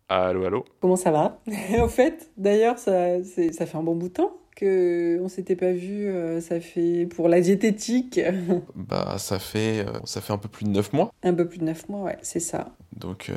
Allô, 0.09 0.45
allô 0.47 0.65
Comment 0.81 0.97
ça 0.97 1.11
va 1.11 1.41
Au 1.83 1.88
fait, 1.88 2.31
d'ailleurs, 2.37 2.79
ça, 2.79 3.23
ça 3.25 3.67
fait 3.67 3.77
un 3.77 3.83
bon 3.83 3.95
bout 3.97 4.09
de 4.09 4.15
temps 4.15 4.33
que 4.57 5.19
on 5.23 5.29
s'était 5.29 5.55
pas 5.55 5.73
vu. 5.73 6.09
euh, 6.09 6.41
ça 6.41 6.61
fait 6.61 7.07
pour 7.07 7.29
la 7.29 7.41
diététique 7.41 8.19
Bah, 8.75 9.17
ça 9.19 9.38
fait, 9.38 9.87
euh, 9.87 9.93
ça 10.05 10.21
fait 10.21 10.33
un 10.33 10.38
peu 10.38 10.49
plus 10.49 10.65
de 10.65 10.71
9 10.71 10.93
mois. 10.93 11.12
un 11.23 11.35
peu 11.35 11.47
plus 11.47 11.59
de 11.59 11.65
neuf 11.65 11.88
mois, 11.88 12.03
ouais, 12.03 12.19
c'est 12.23 12.41
ça. 12.41 12.71
Donc, 12.97 13.29
euh, 13.31 13.37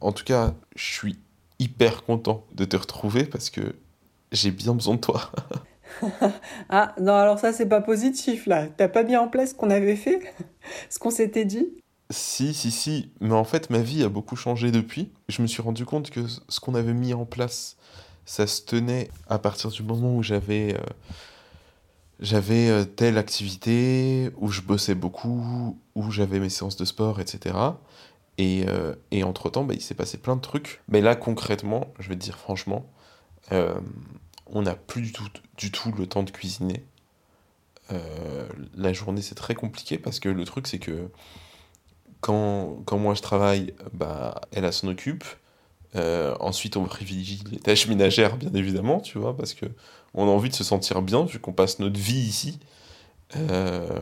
en 0.00 0.12
tout 0.12 0.24
cas, 0.24 0.54
je 0.76 0.84
suis 0.92 1.18
hyper 1.58 2.04
content 2.04 2.44
de 2.54 2.64
te 2.64 2.76
retrouver 2.76 3.24
parce 3.24 3.50
que 3.50 3.60
j'ai 4.32 4.50
bien 4.50 4.74
besoin 4.74 4.94
de 4.94 5.00
toi. 5.00 5.30
Ah 6.70 6.94
non, 6.98 7.12
alors 7.12 7.38
ça 7.38 7.52
c'est 7.52 7.68
pas 7.68 7.82
positif 7.82 8.46
là. 8.46 8.66
T'as 8.66 8.88
pas 8.88 9.02
mis 9.02 9.14
en 9.16 9.28
place 9.28 9.50
ce 9.50 9.54
qu'on 9.54 9.68
avait 9.68 9.94
fait, 9.94 10.20
ce 10.88 10.98
qu'on 10.98 11.10
s'était 11.10 11.44
dit. 11.44 11.68
Si, 12.12 12.52
si, 12.52 12.70
si, 12.70 13.10
mais 13.20 13.34
en 13.34 13.44
fait, 13.44 13.70
ma 13.70 13.78
vie 13.78 14.04
a 14.04 14.10
beaucoup 14.10 14.36
changé 14.36 14.70
depuis. 14.70 15.10
Je 15.28 15.40
me 15.40 15.46
suis 15.46 15.62
rendu 15.62 15.86
compte 15.86 16.10
que 16.10 16.26
ce 16.26 16.60
qu'on 16.60 16.74
avait 16.74 16.92
mis 16.92 17.14
en 17.14 17.24
place, 17.24 17.76
ça 18.26 18.46
se 18.46 18.62
tenait 18.62 19.10
à 19.28 19.38
partir 19.38 19.70
du 19.70 19.82
moment 19.82 20.16
où 20.16 20.22
j'avais 20.22 20.74
euh, 20.74 22.40
euh, 22.50 22.84
telle 22.84 23.16
activité, 23.16 24.30
où 24.36 24.48
je 24.48 24.60
bossais 24.60 24.94
beaucoup, 24.94 25.78
où 25.94 26.10
j'avais 26.10 26.38
mes 26.38 26.50
séances 26.50 26.76
de 26.76 26.84
sport, 26.84 27.18
etc. 27.18 27.56
Et, 28.36 28.66
euh, 28.68 28.94
et 29.10 29.24
entre-temps, 29.24 29.64
bah, 29.64 29.74
il 29.74 29.80
s'est 29.80 29.94
passé 29.94 30.18
plein 30.18 30.36
de 30.36 30.42
trucs. 30.42 30.82
Mais 30.88 31.00
là, 31.00 31.16
concrètement, 31.16 31.94
je 31.98 32.10
vais 32.10 32.14
te 32.14 32.20
dire 32.20 32.36
franchement, 32.36 32.84
on 33.50 34.62
n'a 34.62 34.74
plus 34.74 35.00
du 35.00 35.12
tout, 35.12 35.28
du 35.56 35.70
tout 35.70 35.92
le 35.92 36.06
temps 36.06 36.22
de 36.22 36.30
cuisiner. 36.30 36.84
La 38.74 38.92
journée, 38.92 39.22
c'est 39.22 39.34
très 39.34 39.54
compliqué 39.54 39.98
parce 39.98 40.20
que 40.20 40.28
le 40.28 40.44
truc, 40.44 40.66
c'est 40.66 40.78
que 40.78 41.10
quand, 42.22 42.78
quand 42.86 42.98
moi 42.98 43.14
je 43.14 43.20
travaille, 43.20 43.74
bah, 43.92 44.40
elle, 44.52 44.72
s'en 44.72 44.88
occupe. 44.88 45.24
Euh, 45.96 46.34
ensuite, 46.40 46.78
on 46.78 46.84
privilégie 46.84 47.44
les 47.50 47.58
tâches 47.58 47.86
ménagères, 47.88 48.38
bien 48.38 48.54
évidemment, 48.54 49.00
tu 49.00 49.18
vois, 49.18 49.36
parce 49.36 49.52
que 49.52 49.66
on 50.14 50.26
a 50.26 50.30
envie 50.30 50.48
de 50.48 50.54
se 50.54 50.64
sentir 50.64 51.02
bien 51.02 51.24
vu 51.24 51.38
qu'on 51.40 51.52
passe 51.52 51.80
notre 51.80 51.98
vie 51.98 52.20
ici. 52.20 52.60
Euh, 53.36 54.00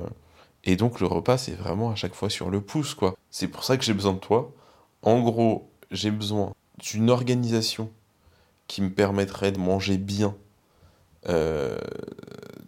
et 0.64 0.76
donc, 0.76 1.00
le 1.00 1.06
repas, 1.06 1.38
c'est 1.38 1.54
vraiment 1.54 1.90
à 1.90 1.94
chaque 1.96 2.14
fois 2.14 2.28
sur 2.30 2.50
le 2.50 2.60
pouce, 2.60 2.94
quoi. 2.94 3.16
C'est 3.30 3.48
pour 3.48 3.64
ça 3.64 3.76
que 3.76 3.84
j'ai 3.84 3.94
besoin 3.94 4.12
de 4.12 4.18
toi. 4.18 4.52
En 5.02 5.20
gros, 5.20 5.70
j'ai 5.90 6.10
besoin 6.10 6.52
d'une 6.78 7.10
organisation 7.10 7.90
qui 8.68 8.82
me 8.82 8.90
permettrait 8.90 9.50
de 9.50 9.58
manger 9.58 9.96
bien, 9.96 10.36
euh, 11.28 11.78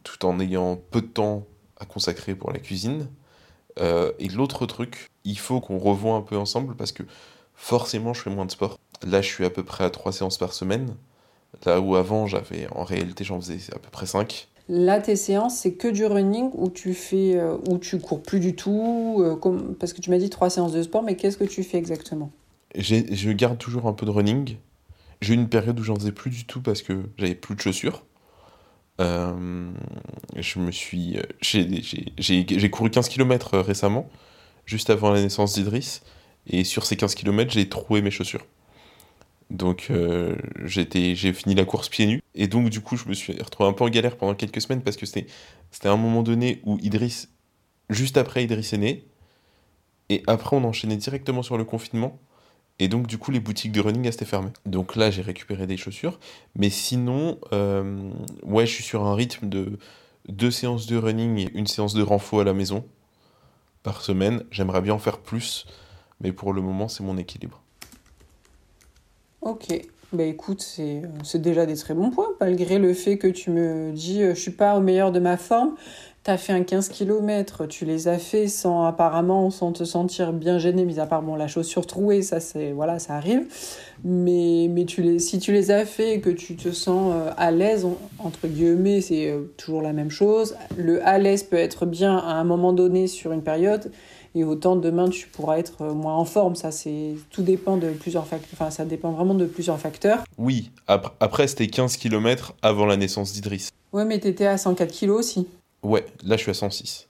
tout 0.03 0.25
en 0.25 0.41
ayant 0.41 0.77
peu 0.77 1.03
de 1.03 1.07
temps 1.07 1.47
à 1.79 1.85
consacrer 1.85 2.35
pour 2.35 2.53
la 2.53 2.59
cuisine. 2.59 3.07
Et 4.19 4.29
l'autre 4.29 4.67
truc, 4.67 5.12
il 5.25 5.39
faut 5.39 5.61
qu'on 5.61 5.79
revoie 5.79 6.15
un 6.15 6.23
peu 6.23 6.37
ensemble 6.37 6.75
parce 6.75 6.93
que 6.93 7.03
forcément, 7.55 8.15
je 8.15 8.23
fais 8.23 8.31
moins 8.31 8.47
de 8.47 8.51
sport. 8.51 8.79
Là, 9.07 9.21
je 9.23 9.29
suis 9.29 9.45
à 9.45 9.51
peu 9.51 9.65
près 9.65 9.85
à 9.85 9.91
3 9.91 10.13
séances 10.13 10.39
par 10.39 10.53
semaine. 10.53 10.95
Là 11.67 11.81
où 11.81 11.97
avant, 11.97 12.27
j'avais, 12.27 12.67
en 12.73 12.85
réalité, 12.85 13.25
j'en 13.25 13.41
faisais 13.41 13.59
à 13.75 13.79
peu 13.79 13.91
près 13.91 14.07
5. 14.07 14.49
Là, 14.69 15.01
tes 15.01 15.17
séances, 15.17 15.59
c'est 15.59 15.75
que 15.75 15.89
du 15.89 16.07
running 16.07 16.51
où 16.55 16.71
tu 16.71 16.95
fais, 16.95 17.37
euh, 17.37 17.57
où 17.69 17.79
tu 17.79 17.99
cours 17.99 18.23
plus 18.23 18.41
du 18.41 18.55
tout, 18.55 19.19
euh, 19.19 19.37
comme, 19.37 19.75
parce 19.75 19.93
que 19.93 20.01
tu 20.01 20.11
m'as 20.11 20.19
dit 20.19 20.31
trois 20.31 20.51
séances 20.51 20.73
de 20.73 20.83
sport, 20.83 21.03
mais 21.03 21.17
qu'est-ce 21.17 21.37
que 21.37 21.45
tu 21.45 21.63
fais 21.63 21.79
exactement? 21.79 22.31
Je 22.77 23.33
garde 23.33 23.59
toujours 23.59 23.87
un 23.87 23.93
peu 23.93 24.07
de 24.07 24.11
running. 24.11 24.57
J'ai 25.21 25.35
eu 25.35 25.37
une 25.37 25.49
période 25.49 25.79
où 25.79 25.83
j'en 25.83 25.97
faisais 25.97 26.13
plus 26.13 26.31
du 26.31 26.47
tout 26.47 26.63
parce 26.63 26.83
que 26.83 27.03
j'avais 27.19 27.35
plus 27.35 27.55
de 27.55 27.61
chaussures. 27.61 28.05
Euh, 29.01 29.71
je 30.37 30.59
me 30.59 30.71
suis. 30.71 31.19
J'ai 31.41 32.71
couru 32.71 32.91
15 32.91 33.09
km 33.09 33.59
récemment, 33.59 34.09
juste 34.67 34.91
avant 34.91 35.11
la 35.11 35.21
naissance 35.21 35.55
d'Idriss. 35.55 36.03
Et 36.47 36.65
sur 36.65 36.87
ces 36.87 36.97
15 36.97 37.15
km, 37.15 37.53
j'ai 37.53 37.69
troué 37.69 38.03
mes 38.03 38.11
chaussures. 38.11 38.47
Donc 39.51 39.89
euh, 39.91 40.35
j'ai 40.65 41.33
fini 41.33 41.55
la 41.55 41.65
course 41.65 41.89
pieds 41.89 42.07
nus. 42.07 42.23
Et 42.35 42.49
donc 42.49 42.71
du 42.71 42.81
coup, 42.81 42.97
je 42.97 43.07
me 43.07 43.15
suis 43.15 43.35
retrouvé 43.35 43.69
un 43.69 43.73
peu 43.73 43.85
en 43.85 43.89
galère 43.91 44.17
pendant 44.17 44.35
quelques 44.35 44.61
semaines 44.61 44.83
parce 44.83 44.97
que 44.97 45.07
c'était, 45.07 45.27
un 45.85 45.97
moment 45.97 46.23
donné 46.23 46.61
où 46.65 46.79
Idriss, 46.79 47.29
juste 47.91 48.17
après 48.17 48.45
Idriss 48.45 48.73
est 48.73 48.79
né. 48.79 49.05
Et 50.09 50.23
après, 50.27 50.57
on 50.57 50.65
enchaînait 50.65 50.97
directement 50.97 51.43
sur 51.43 51.57
le 51.57 51.65
confinement. 51.65 52.19
Et 52.79 52.89
donc, 52.89 53.07
du 53.07 53.19
coup, 53.19 53.31
les 53.31 53.41
boutiques 53.41 53.73
de 53.73 53.81
running 53.81 54.07
étaient 54.07 54.25
fermées. 54.25 54.51
Donc 54.67 54.97
là, 54.97 55.11
j'ai 55.11 55.23
récupéré 55.23 55.67
des 55.67 55.77
chaussures. 55.77 56.19
Mais 56.57 56.69
sinon, 56.69 57.39
euh, 57.53 58.11
ouais, 58.43 58.67
je 58.67 58.73
suis 58.73 58.83
sur 58.83 59.05
un 59.05 59.15
rythme 59.15 59.49
de 59.49 59.79
deux 60.29 60.51
séances 60.51 60.87
de 60.87 60.97
running 60.97 61.39
et 61.39 61.51
une 61.55 61.67
séance 61.67 61.95
de 61.95 62.03
renfo 62.03 62.41
à 62.41 62.45
la 62.45 62.55
maison 62.55 62.85
par 63.83 64.03
semaine. 64.03 64.45
J'aimerais 64.51 64.81
bien 64.81 64.95
en 64.95 64.99
faire 64.99 65.19
plus. 65.19 65.67
Mais 66.21 66.33
pour 66.33 66.53
le 66.53 66.63
moment, 66.63 66.89
c'est 66.89 67.03
mon 67.03 67.17
équilibre. 67.17 67.61
Ok, 69.41 69.67
bah 70.13 70.23
écoute, 70.23 70.63
c'est 70.63 71.03
c'est 71.25 71.43
déjà 71.43 71.67
des 71.67 71.77
très 71.77 71.95
bons 71.95 72.11
points, 72.11 72.29
malgré 72.41 72.79
le 72.79 72.95
fait 72.95 73.19
que 73.19 73.27
tu 73.27 73.51
me 73.51 73.91
dis 73.93 74.23
euh, 74.23 74.35
je 74.35 74.41
suis 74.41 74.53
pas 74.53 74.77
au 74.77 74.81
meilleur 74.81 75.11
de 75.11 75.19
ma 75.19 75.37
forme. 75.37 75.75
T'as 76.25 76.37
fait 76.37 76.53
un 76.53 76.63
15 76.63 76.89
km, 76.89 77.67
tu 77.67 77.85
les 77.85 78.07
as 78.07 78.17
fait 78.19 78.47
sans 78.47 78.85
apparemment 78.85 79.51
sans 79.51 79.73
te 79.73 79.83
sentir 79.83 80.33
bien 80.33 80.57
gêné, 80.61 80.85
mis 80.85 81.01
à 81.01 81.07
part 81.07 81.21
bon 81.21 81.35
la 81.35 81.49
chaussure 81.49 81.85
trouée, 81.85 82.23
ça 82.23 82.39
c'est 82.39 82.71
voilà, 82.71 83.01
ça 83.01 83.15
arrive. 83.17 83.45
Mais 84.05 84.69
mais 84.71 84.85
tu 84.85 85.03
les 85.03 85.19
si 85.19 85.41
tu 85.41 85.53
les 85.53 85.73
as 85.73 85.85
fait 85.85 86.15
et 86.15 86.21
que 86.21 86.31
tu 86.31 86.55
te 86.55 86.71
sens 86.71 87.13
euh, 87.13 87.31
à 87.37 87.51
l'aise 87.51 87.85
entre 88.21 88.47
guillemets, 88.47 89.01
c'est 89.01 89.31
euh, 89.31 89.53
toujours 89.57 89.83
la 89.83 89.93
même 89.93 90.11
chose. 90.11 90.55
Le 90.77 91.05
à 91.05 91.19
l'aise 91.19 91.43
peut 91.43 91.57
être 91.57 91.87
bien 91.87 92.17
à 92.19 92.35
un 92.35 92.45
moment 92.45 92.73
donné 92.73 93.09
sur 93.09 93.33
une 93.33 93.43
période 93.43 93.91
et 94.37 94.45
autant 94.45 94.77
demain 94.77 95.09
tu 95.09 95.27
pourras 95.27 95.59
être 95.59 95.83
euh, 95.83 95.93
moins 95.93 96.15
en 96.15 96.25
forme, 96.25 96.55
ça 96.55 96.71
c'est 96.71 97.17
tout 97.31 97.43
dépend 97.43 97.77
de 97.77 97.89
plusieurs 97.91 98.29
facteurs, 98.29 98.51
enfin 98.53 98.71
ça 98.71 98.85
dépend 98.85 99.11
vraiment 99.11 99.35
de 99.35 99.45
plusieurs 99.47 99.79
facteurs. 99.81 100.23
Oui, 100.39 100.71
ap- 100.87 101.17
après, 101.19 101.49
c'était 101.49 101.67
15 101.67 101.97
km 101.97 102.55
avant 102.63 102.87
la 102.87 102.97
naissance 102.97 103.33
d'Idriss. 103.33 103.71
Ouais, 103.93 104.05
mais 104.05 104.21
t'étais 104.21 104.47
à 104.47 104.57
104 104.57 104.91
kilos 104.93 105.19
aussi. 105.19 105.49
Ouais, 105.83 106.07
là, 106.25 106.37
je 106.37 106.43
suis 106.43 106.51
à 106.51 106.55
106. 106.55 107.09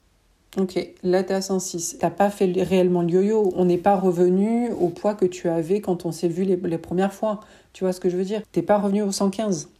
Ok, 0.58 0.78
là 1.02 1.22
t'es 1.22 1.32
à 1.32 1.40
106. 1.40 1.96
T'as 1.98 2.10
pas 2.10 2.28
fait 2.28 2.44
réellement 2.62 3.00
le 3.00 3.08
yo-yo. 3.08 3.52
On 3.56 3.64
n'est 3.64 3.78
pas 3.78 3.96
revenu 3.96 4.70
au 4.72 4.88
poids 4.88 5.14
que 5.14 5.24
tu 5.24 5.48
avais 5.48 5.80
quand 5.80 6.04
on 6.04 6.12
s'est 6.12 6.28
vu 6.28 6.44
les, 6.44 6.56
les 6.56 6.78
premières 6.78 7.14
fois. 7.14 7.40
Tu 7.72 7.84
vois 7.84 7.94
ce 7.94 8.00
que 8.00 8.10
je 8.10 8.18
veux 8.18 8.24
dire? 8.24 8.42
T'es 8.52 8.60
pas 8.60 8.78
revenu 8.78 9.02
au 9.02 9.12
115. 9.12 9.70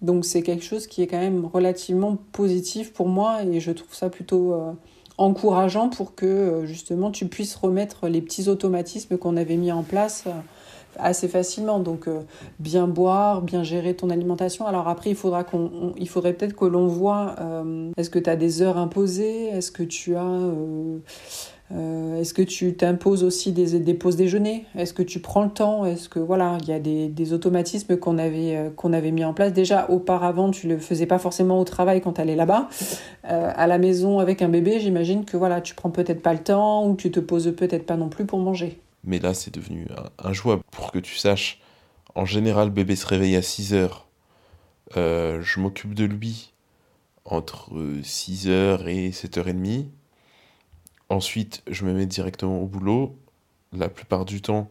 Donc 0.00 0.24
c'est 0.24 0.42
quelque 0.42 0.64
chose 0.64 0.86
qui 0.86 1.02
est 1.02 1.06
quand 1.06 1.18
même 1.18 1.44
relativement 1.44 2.16
positif 2.32 2.92
pour 2.92 3.08
moi 3.08 3.42
et 3.42 3.60
je 3.60 3.72
trouve 3.72 3.94
ça 3.94 4.08
plutôt 4.08 4.54
euh, 4.54 4.72
encourageant 5.16 5.88
pour 5.88 6.14
que 6.14 6.26
euh, 6.26 6.66
justement 6.66 7.10
tu 7.10 7.26
puisses 7.26 7.56
remettre 7.56 8.08
les 8.08 8.22
petits 8.22 8.48
automatismes 8.48 9.18
qu'on 9.18 9.36
avait 9.36 9.56
mis 9.56 9.72
en 9.72 9.82
place 9.82 10.24
euh, 10.28 10.30
assez 10.98 11.28
facilement. 11.28 11.78
Donc 11.80 12.08
euh, 12.08 12.20
bien 12.58 12.86
boire, 12.88 13.42
bien 13.42 13.62
gérer 13.62 13.94
ton 13.94 14.10
alimentation. 14.10 14.66
Alors 14.66 14.88
après, 14.88 15.10
il 15.10 15.16
faudra 15.16 15.44
qu'on, 15.44 15.70
on- 15.82 15.92
il 15.98 16.08
faudrait 16.08 16.32
peut-être 16.32 16.56
que 16.56 16.64
l'on 16.64 16.86
voit. 16.86 17.34
euh, 17.40 17.90
est-ce 17.96 18.10
que 18.10 18.18
tu 18.18 18.30
as 18.30 18.36
des 18.36 18.62
heures 18.62 18.78
imposées? 18.78 19.46
Est-ce 19.48 19.70
que 19.70 19.82
tu 19.82 20.16
as 20.16 20.24
euh, 20.24 20.98
est-ce 22.18 22.32
que 22.32 22.40
tu 22.40 22.74
t'imposes 22.76 23.22
aussi 23.22 23.52
des, 23.52 23.78
des 23.78 23.92
pauses 23.92 24.16
déjeuner? 24.16 24.64
Est-ce 24.74 24.94
que 24.94 25.02
tu 25.02 25.20
prends 25.20 25.42
le 25.44 25.50
temps? 25.50 25.84
Est-ce 25.84 26.08
que 26.08 26.18
voilà, 26.18 26.56
il 26.62 26.68
y 26.68 26.72
a 26.72 26.78
des, 26.78 27.08
des 27.08 27.32
automatismes 27.34 27.98
qu'on 27.98 28.16
avait 28.16 28.72
qu'on 28.74 28.94
avait 28.94 29.10
mis 29.10 29.22
en 29.24 29.34
place 29.34 29.52
déjà 29.52 29.90
auparavant. 29.90 30.50
Tu 30.50 30.66
le 30.66 30.78
faisais 30.78 31.04
pas 31.04 31.18
forcément 31.18 31.60
au 31.60 31.64
travail 31.64 32.00
quand 32.00 32.14
tu 32.14 32.20
allais 32.22 32.36
là-bas. 32.36 32.68
À 33.24 33.66
la 33.66 33.76
maison 33.76 34.18
avec 34.18 34.40
un 34.40 34.48
bébé, 34.48 34.80
j'imagine 34.80 35.26
que 35.26 35.36
voilà, 35.36 35.60
tu 35.60 35.74
prends 35.74 35.90
peut-être 35.90 36.22
pas 36.22 36.32
le 36.32 36.38
temps 36.38 36.86
ou 36.88 36.94
tu 36.96 37.10
te 37.10 37.20
poses 37.20 37.54
peut-être 37.54 37.84
pas 37.84 37.96
non 37.98 38.08
plus 38.08 38.24
pour 38.24 38.38
manger. 38.38 38.80
Mais 39.04 39.18
là, 39.18 39.34
c'est 39.34 39.52
devenu 39.54 39.86
un- 39.96 40.28
injouable. 40.30 40.62
Pour 40.70 40.92
que 40.92 40.98
tu 40.98 41.16
saches, 41.16 41.60
en 42.14 42.24
général, 42.24 42.70
bébé 42.70 42.96
se 42.96 43.06
réveille 43.06 43.36
à 43.36 43.42
6 43.42 43.74
heures. 43.74 44.08
Euh, 44.96 45.42
je 45.42 45.60
m'occupe 45.60 45.94
de 45.94 46.04
lui 46.04 46.52
entre 47.24 47.70
6 48.04 48.48
heures 48.48 48.88
et 48.88 49.12
7h30. 49.12 49.90
Ensuite, 51.10 51.62
je 51.68 51.84
me 51.84 51.92
mets 51.92 52.06
directement 52.06 52.60
au 52.60 52.66
boulot. 52.66 53.18
La 53.72 53.88
plupart 53.88 54.24
du 54.24 54.42
temps, 54.42 54.70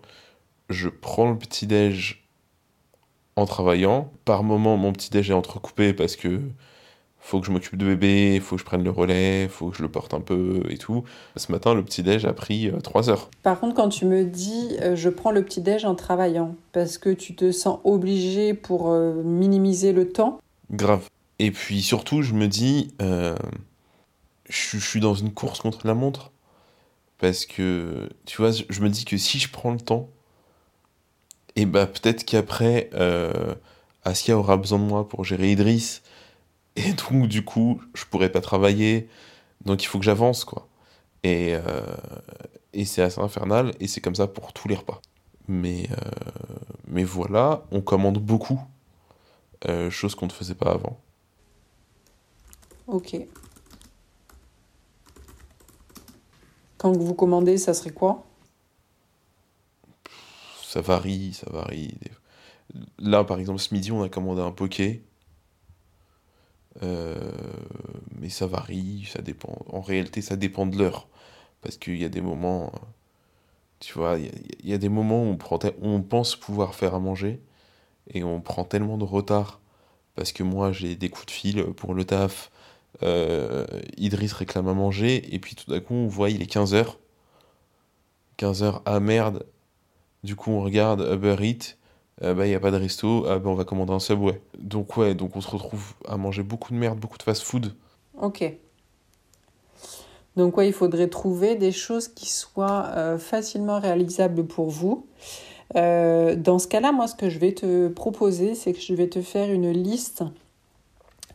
je 0.70 0.90
prends 0.90 1.30
le 1.32 1.38
petit-déj 1.38 2.26
en 3.36 3.46
travaillant. 3.46 4.12
Par 4.26 4.44
moment, 4.44 4.78
mon 4.78 4.94
petit-déj 4.94 5.30
est 5.32 5.34
entrecoupé 5.34 5.94
parce 5.94 6.16
que 6.16 6.42
faut 7.28 7.42
que 7.42 7.46
je 7.46 7.52
m'occupe 7.52 7.76
de 7.76 7.86
bébé, 7.86 8.40
faut 8.40 8.56
que 8.56 8.62
je 8.62 8.66
prenne 8.66 8.86
le 8.86 8.90
relais, 8.90 9.50
faut 9.50 9.70
que 9.70 9.76
je 9.76 9.82
le 9.82 9.92
porte 9.92 10.14
un 10.14 10.22
peu 10.22 10.62
et 10.70 10.78
tout. 10.78 11.04
Ce 11.36 11.52
matin, 11.52 11.74
le 11.74 11.84
petit-déj 11.84 12.24
a 12.26 12.32
pris 12.32 12.72
3 12.84 13.10
heures. 13.10 13.30
Par 13.44 13.60
contre, 13.60 13.76
quand 13.76 13.90
tu 13.90 14.06
me 14.06 14.24
dis 14.24 14.78
euh, 14.82 14.96
je 14.96 15.10
prends 15.10 15.32
le 15.32 15.44
petit-déj 15.44 15.84
en 15.84 15.94
travaillant, 15.94 16.56
parce 16.72 16.98
que 16.98 17.10
tu 17.10 17.36
te 17.36 17.52
sens 17.52 17.80
obligé 17.84 18.54
pour 18.54 18.92
euh, 18.92 19.22
minimiser 19.24 19.92
le 19.92 20.10
temps, 20.10 20.40
Grave. 20.72 21.06
Et 21.40 21.52
puis 21.52 21.82
surtout, 21.82 22.22
je 22.22 22.34
me 22.34 22.48
dis, 22.48 22.94
euh, 23.02 23.36
je, 24.48 24.56
suis- 24.56 24.80
je 24.80 24.86
suis 24.88 25.00
dans 25.02 25.14
une 25.14 25.34
course 25.34 25.60
contre 25.60 25.86
la 25.86 25.94
montre. 25.94 26.32
Parce 27.20 27.46
que, 27.46 28.08
tu 28.26 28.38
vois, 28.38 28.52
je 28.52 28.82
me 28.82 28.90
dis 28.90 29.04
que 29.04 29.18
si 29.18 29.38
je 29.40 29.52
prends 29.52 29.72
le 29.72 29.80
temps, 29.80 30.08
et 31.58 31.66
bah 31.66 31.88
peut-être 31.88 32.24
qu'après, 32.24 32.90
euh, 32.94 33.54
Asia 34.06 34.38
aura 34.38 34.56
besoin 34.58 34.80
de 34.80 34.84
moi 34.86 35.08
pour 35.10 35.26
gérer 35.26 35.52
Idriss. 35.52 36.04
Et 36.78 36.94
donc, 36.94 37.28
du 37.28 37.44
coup, 37.44 37.82
je 37.96 38.06
pourrais 38.06 38.32
pas 38.32 38.40
travailler. 38.40 39.10
Donc, 39.66 39.84
il 39.84 39.88
faut 39.88 39.98
que 39.98 40.06
j'avance, 40.06 40.46
quoi. 40.46 40.68
Et, 41.24 41.56
euh, 41.56 41.82
et 42.74 42.86
c'est 42.86 43.02
assez 43.02 43.20
infernal. 43.20 43.74
Et 43.80 43.88
c'est 43.88 44.00
comme 44.00 44.16
ça 44.16 44.28
pour 44.28 44.54
tous 44.54 44.68
les 44.68 44.76
repas. 44.76 45.02
Mais, 45.48 45.90
euh, 45.92 46.12
mais 46.88 47.04
voilà, 47.04 47.64
on 47.72 47.82
commande 47.82 48.20
beaucoup. 48.20 48.62
Euh, 49.68 49.90
chose 49.90 50.14
qu'on 50.14 50.28
ne 50.28 50.32
faisait 50.32 50.54
pas 50.54 50.72
avant. 50.72 51.00
ok. 52.86 53.18
Quand 56.78 56.92
vous 56.92 57.16
commandez, 57.16 57.58
ça 57.58 57.74
serait 57.74 57.90
quoi? 57.90 58.24
Ça 60.64 60.82
varie, 60.82 61.34
ça 61.34 61.50
varie. 61.50 61.98
Là, 63.00 63.24
par 63.24 63.40
exemple, 63.40 63.60
ce 63.60 63.74
midi, 63.74 63.92
on 63.92 64.04
a 64.04 64.10
commandé 64.10 64.42
un 64.42 64.52
poké. 64.52 65.04
Euh, 66.84 67.32
mais 68.20 68.30
ça 68.30 68.48
varie, 68.48 69.10
ça 69.12 69.22
dépend. 69.22 69.66
En 69.68 69.82
réalité, 69.82 70.22
ça 70.22 70.36
dépend 70.36 70.66
de 70.66 70.78
l'heure. 70.78 71.08
Parce 71.62 71.78
qu'il 71.78 71.98
y 71.98 72.06
a 72.06 72.10
des 72.10 72.22
moments, 72.22 72.68
euh, 72.68 72.78
tu 73.80 73.94
vois, 73.94 74.18
il 74.18 74.70
y 74.70 74.74
a, 74.74 74.78
des 74.78 74.90
moments 74.90 75.24
où 75.24 75.38
on 75.82 76.02
pense 76.02 76.36
pouvoir 76.36 76.76
faire 76.76 76.96
à 76.96 77.00
manger 77.00 77.42
et 78.14 78.24
on 78.24 78.42
prend 78.42 78.64
tellement 78.64 78.98
de 78.98 79.04
retard 79.04 79.60
parce 80.16 80.32
que 80.32 80.44
moi, 80.44 80.72
j'ai 80.72 80.96
des 80.96 81.10
coups 81.10 81.28
de 81.28 81.32
fil 81.32 81.64
pour 81.76 81.94
le 81.94 82.06
taf. 82.06 82.52
euh, 83.04 83.66
Idriss 83.98 84.34
réclame 84.34 84.68
à 84.68 84.74
manger 84.74 85.34
et 85.34 85.40
puis 85.40 85.56
tout 85.56 85.70
d'un 85.72 85.80
coup, 85.80 85.94
on 85.94 86.08
voit, 86.08 86.30
il 86.30 86.42
est 86.42 86.52
15h. 86.52 86.98
15h, 88.38 88.82
ah 88.86 89.00
merde, 89.00 89.46
du 90.24 90.36
coup, 90.36 90.52
on 90.52 90.62
regarde 90.62 91.02
Uber 91.02 91.38
Eats. 91.42 91.76
Euh, 92.24 92.34
bah 92.34 92.48
il 92.48 92.52
y 92.52 92.56
a 92.56 92.60
pas 92.60 92.72
de 92.72 92.78
resto, 92.78 93.26
ah 93.28 93.40
bah 93.40 93.50
on 93.50 93.54
va 93.54 93.64
commander 93.64 93.94
un 93.94 94.00
Subway. 94.00 94.42
Donc 94.58 94.98
ouais, 94.98 95.16
donc 95.16 95.36
on 95.36 95.42
se 95.42 95.50
retrouve 95.50 95.94
à 96.08 96.18
manger 96.18 96.44
beaucoup 96.44 96.74
de 96.74 96.78
merde, 96.78 97.00
beaucoup 97.00 97.18
de 97.18 97.24
fast-food. 97.24 97.74
Ok. 98.20 98.54
Donc 100.36 100.58
ouais, 100.58 100.68
il 100.68 100.74
faudrait 100.74 101.08
trouver 101.08 101.56
des 101.56 101.72
choses 101.72 102.08
qui 102.08 102.30
soient 102.30 102.86
euh, 102.96 103.18
facilement 103.18 103.80
réalisables 103.80 104.46
pour 104.46 104.70
vous. 104.70 105.08
Euh, 105.76 106.36
dans 106.36 106.60
ce 106.60 106.68
cas-là, 106.68 106.92
moi, 106.92 107.08
ce 107.08 107.16
que 107.16 107.30
je 107.30 107.40
vais 107.40 107.54
te 107.54 107.88
proposer, 107.88 108.56
c'est 108.56 108.74
que 108.74 108.80
je 108.80 108.94
vais 108.94 109.10
te 109.10 109.22
faire 109.22 109.52
une 109.52 109.72
liste 109.72 110.24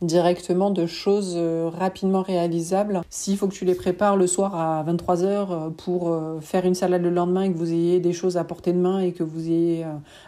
directement 0.01 0.69
de 0.69 0.85
choses 0.85 1.35
euh, 1.37 1.69
rapidement 1.69 2.21
réalisables. 2.21 3.01
S'il 3.09 3.37
faut 3.37 3.47
que 3.47 3.53
tu 3.53 3.65
les 3.65 3.75
prépares 3.75 4.17
le 4.17 4.27
soir 4.27 4.55
à 4.55 4.83
23h 4.83 5.71
pour 5.73 6.17
faire 6.41 6.65
une 6.65 6.75
salade 6.75 7.01
le 7.03 7.09
lendemain 7.09 7.43
et 7.43 7.51
que 7.51 7.57
vous 7.57 7.71
ayez 7.71 7.99
des 7.99 8.13
choses 8.13 8.37
à 8.37 8.43
portée 8.43 8.73
de 8.73 8.79
main 8.79 8.99
et 8.99 9.11
que 9.11 9.23
vous 9.23 9.47
ayez 9.47 9.85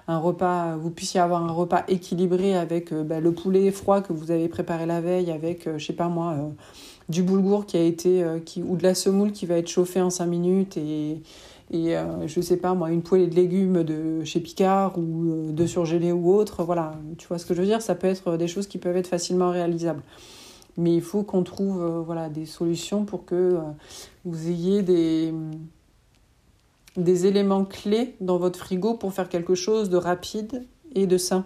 un 0.07 0.17
repas, 0.17 0.75
vous 0.77 0.89
puissiez 0.89 1.19
avoir 1.19 1.43
un 1.43 1.51
repas 1.51 1.83
équilibré 1.87 2.55
avec 2.55 2.93
bah, 2.93 3.19
le 3.19 3.31
poulet 3.31 3.71
froid 3.71 4.01
que 4.01 4.13
vous 4.13 4.31
avez 4.31 4.47
préparé 4.47 4.85
la 4.85 5.01
veille, 5.01 5.31
avec, 5.31 5.67
je 5.77 5.85
sais 5.85 5.93
pas 5.93 6.07
moi, 6.07 6.35
du 7.09 7.23
boulgour 7.23 7.65
qui 7.65 7.77
a 7.77 7.83
été, 7.83 8.23
qui, 8.45 8.61
ou 8.61 8.77
de 8.77 8.83
la 8.83 8.95
semoule 8.95 9.31
qui 9.31 9.45
va 9.45 9.57
être 9.57 9.69
chauffée 9.69 10.01
en 10.01 10.09
5 10.09 10.25
minutes 10.25 10.77
et, 10.77 11.21
et 11.71 11.97
euh, 11.97 12.27
je 12.27 12.41
sais 12.41 12.57
pas 12.57 12.73
moi, 12.73 12.91
une 12.91 13.01
poêlée 13.01 13.27
de 13.27 13.35
légumes 13.35 13.83
de 13.83 14.23
chez 14.23 14.39
Picard 14.39 14.97
ou 14.97 15.31
euh, 15.31 15.51
de 15.51 15.65
surgelé 15.65 16.11
ou 16.11 16.33
autre. 16.33 16.63
Voilà, 16.63 16.99
tu 17.17 17.27
vois 17.27 17.39
ce 17.39 17.45
que 17.45 17.53
je 17.53 17.61
veux 17.61 17.67
dire? 17.67 17.81
Ça 17.81 17.95
peut 17.95 18.07
être 18.07 18.37
des 18.37 18.47
choses 18.47 18.67
qui 18.67 18.77
peuvent 18.77 18.97
être 18.97 19.07
facilement 19.07 19.49
réalisables. 19.49 20.03
Mais 20.77 20.93
il 20.93 21.01
faut 21.01 21.23
qu'on 21.23 21.43
trouve 21.43 21.81
euh, 21.81 22.01
voilà, 22.01 22.29
des 22.29 22.45
solutions 22.45 23.05
pour 23.05 23.25
que 23.25 23.57
vous 24.25 24.49
ayez 24.49 24.83
des, 24.83 25.33
des 26.97 27.25
éléments 27.25 27.65
clés 27.65 28.15
dans 28.21 28.37
votre 28.37 28.59
frigo 28.59 28.93
pour 28.93 29.13
faire 29.13 29.29
quelque 29.29 29.55
chose 29.55 29.89
de 29.89 29.97
rapide 29.97 30.67
et 30.93 31.07
de 31.07 31.17
sain. 31.17 31.45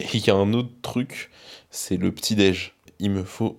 Et 0.00 0.06
il 0.14 0.26
y 0.26 0.30
a 0.30 0.34
un 0.34 0.52
autre 0.54 0.72
truc, 0.82 1.30
c'est 1.70 1.96
le 1.96 2.10
petit-déj. 2.10 2.74
Il 2.98 3.10
me 3.10 3.22
faut 3.22 3.58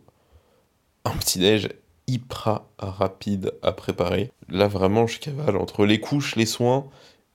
un 1.05 1.11
petit-déj 1.11 1.69
hyper 2.07 2.61
rapide 2.79 3.53
à 3.61 3.71
préparer. 3.71 4.31
Là, 4.49 4.67
vraiment, 4.67 5.07
je 5.07 5.19
cavale 5.19 5.57
entre 5.57 5.85
les 5.85 5.99
couches, 5.99 6.35
les 6.35 6.45
soins 6.45 6.85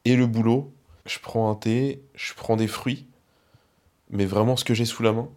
et 0.04 0.16
le 0.16 0.26
boulot. 0.26 0.72
Je 1.06 1.18
prends 1.20 1.50
un 1.50 1.54
thé, 1.54 2.02
je 2.14 2.34
prends 2.34 2.56
des 2.56 2.66
fruits, 2.66 3.06
mais 4.10 4.26
vraiment 4.26 4.56
ce 4.56 4.64
que 4.64 4.74
j'ai 4.74 4.84
sous 4.84 5.02
la 5.02 5.12
main. 5.12 5.28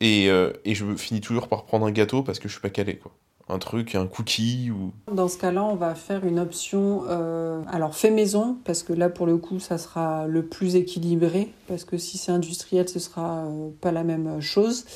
Et, 0.00 0.28
euh, 0.28 0.52
et, 0.64 0.74
je 0.74 0.94
finis 0.96 1.20
toujours 1.20 1.48
par 1.48 1.64
prendre 1.64 1.86
un 1.86 1.90
gâteau 1.90 2.22
parce 2.22 2.38
que 2.38 2.48
je 2.48 2.54
suis 2.54 2.60
pas 2.60 2.70
calé, 2.70 2.96
quoi. 2.96 3.12
Un 3.48 3.58
truc, 3.58 3.94
un 3.94 4.06
cookie 4.06 4.70
ou... 4.70 4.92
Dans 5.12 5.28
ce 5.28 5.36
cas-là, 5.36 5.62
on 5.62 5.76
va 5.76 5.94
faire 5.94 6.24
une 6.24 6.38
option, 6.38 7.04
euh, 7.08 7.60
alors 7.70 7.94
fait 7.94 8.10
maison, 8.10 8.56
parce 8.64 8.82
que 8.82 8.94
là, 8.94 9.10
pour 9.10 9.26
le 9.26 9.36
coup, 9.36 9.60
ça 9.60 9.76
sera 9.76 10.26
le 10.26 10.46
plus 10.46 10.76
équilibré, 10.76 11.52
parce 11.68 11.84
que 11.84 11.98
si 11.98 12.16
c'est 12.16 12.32
industriel, 12.32 12.88
ce 12.88 12.98
sera 12.98 13.44
euh, 13.44 13.68
pas 13.82 13.92
la 13.92 14.02
même 14.02 14.40
chose. 14.40 14.86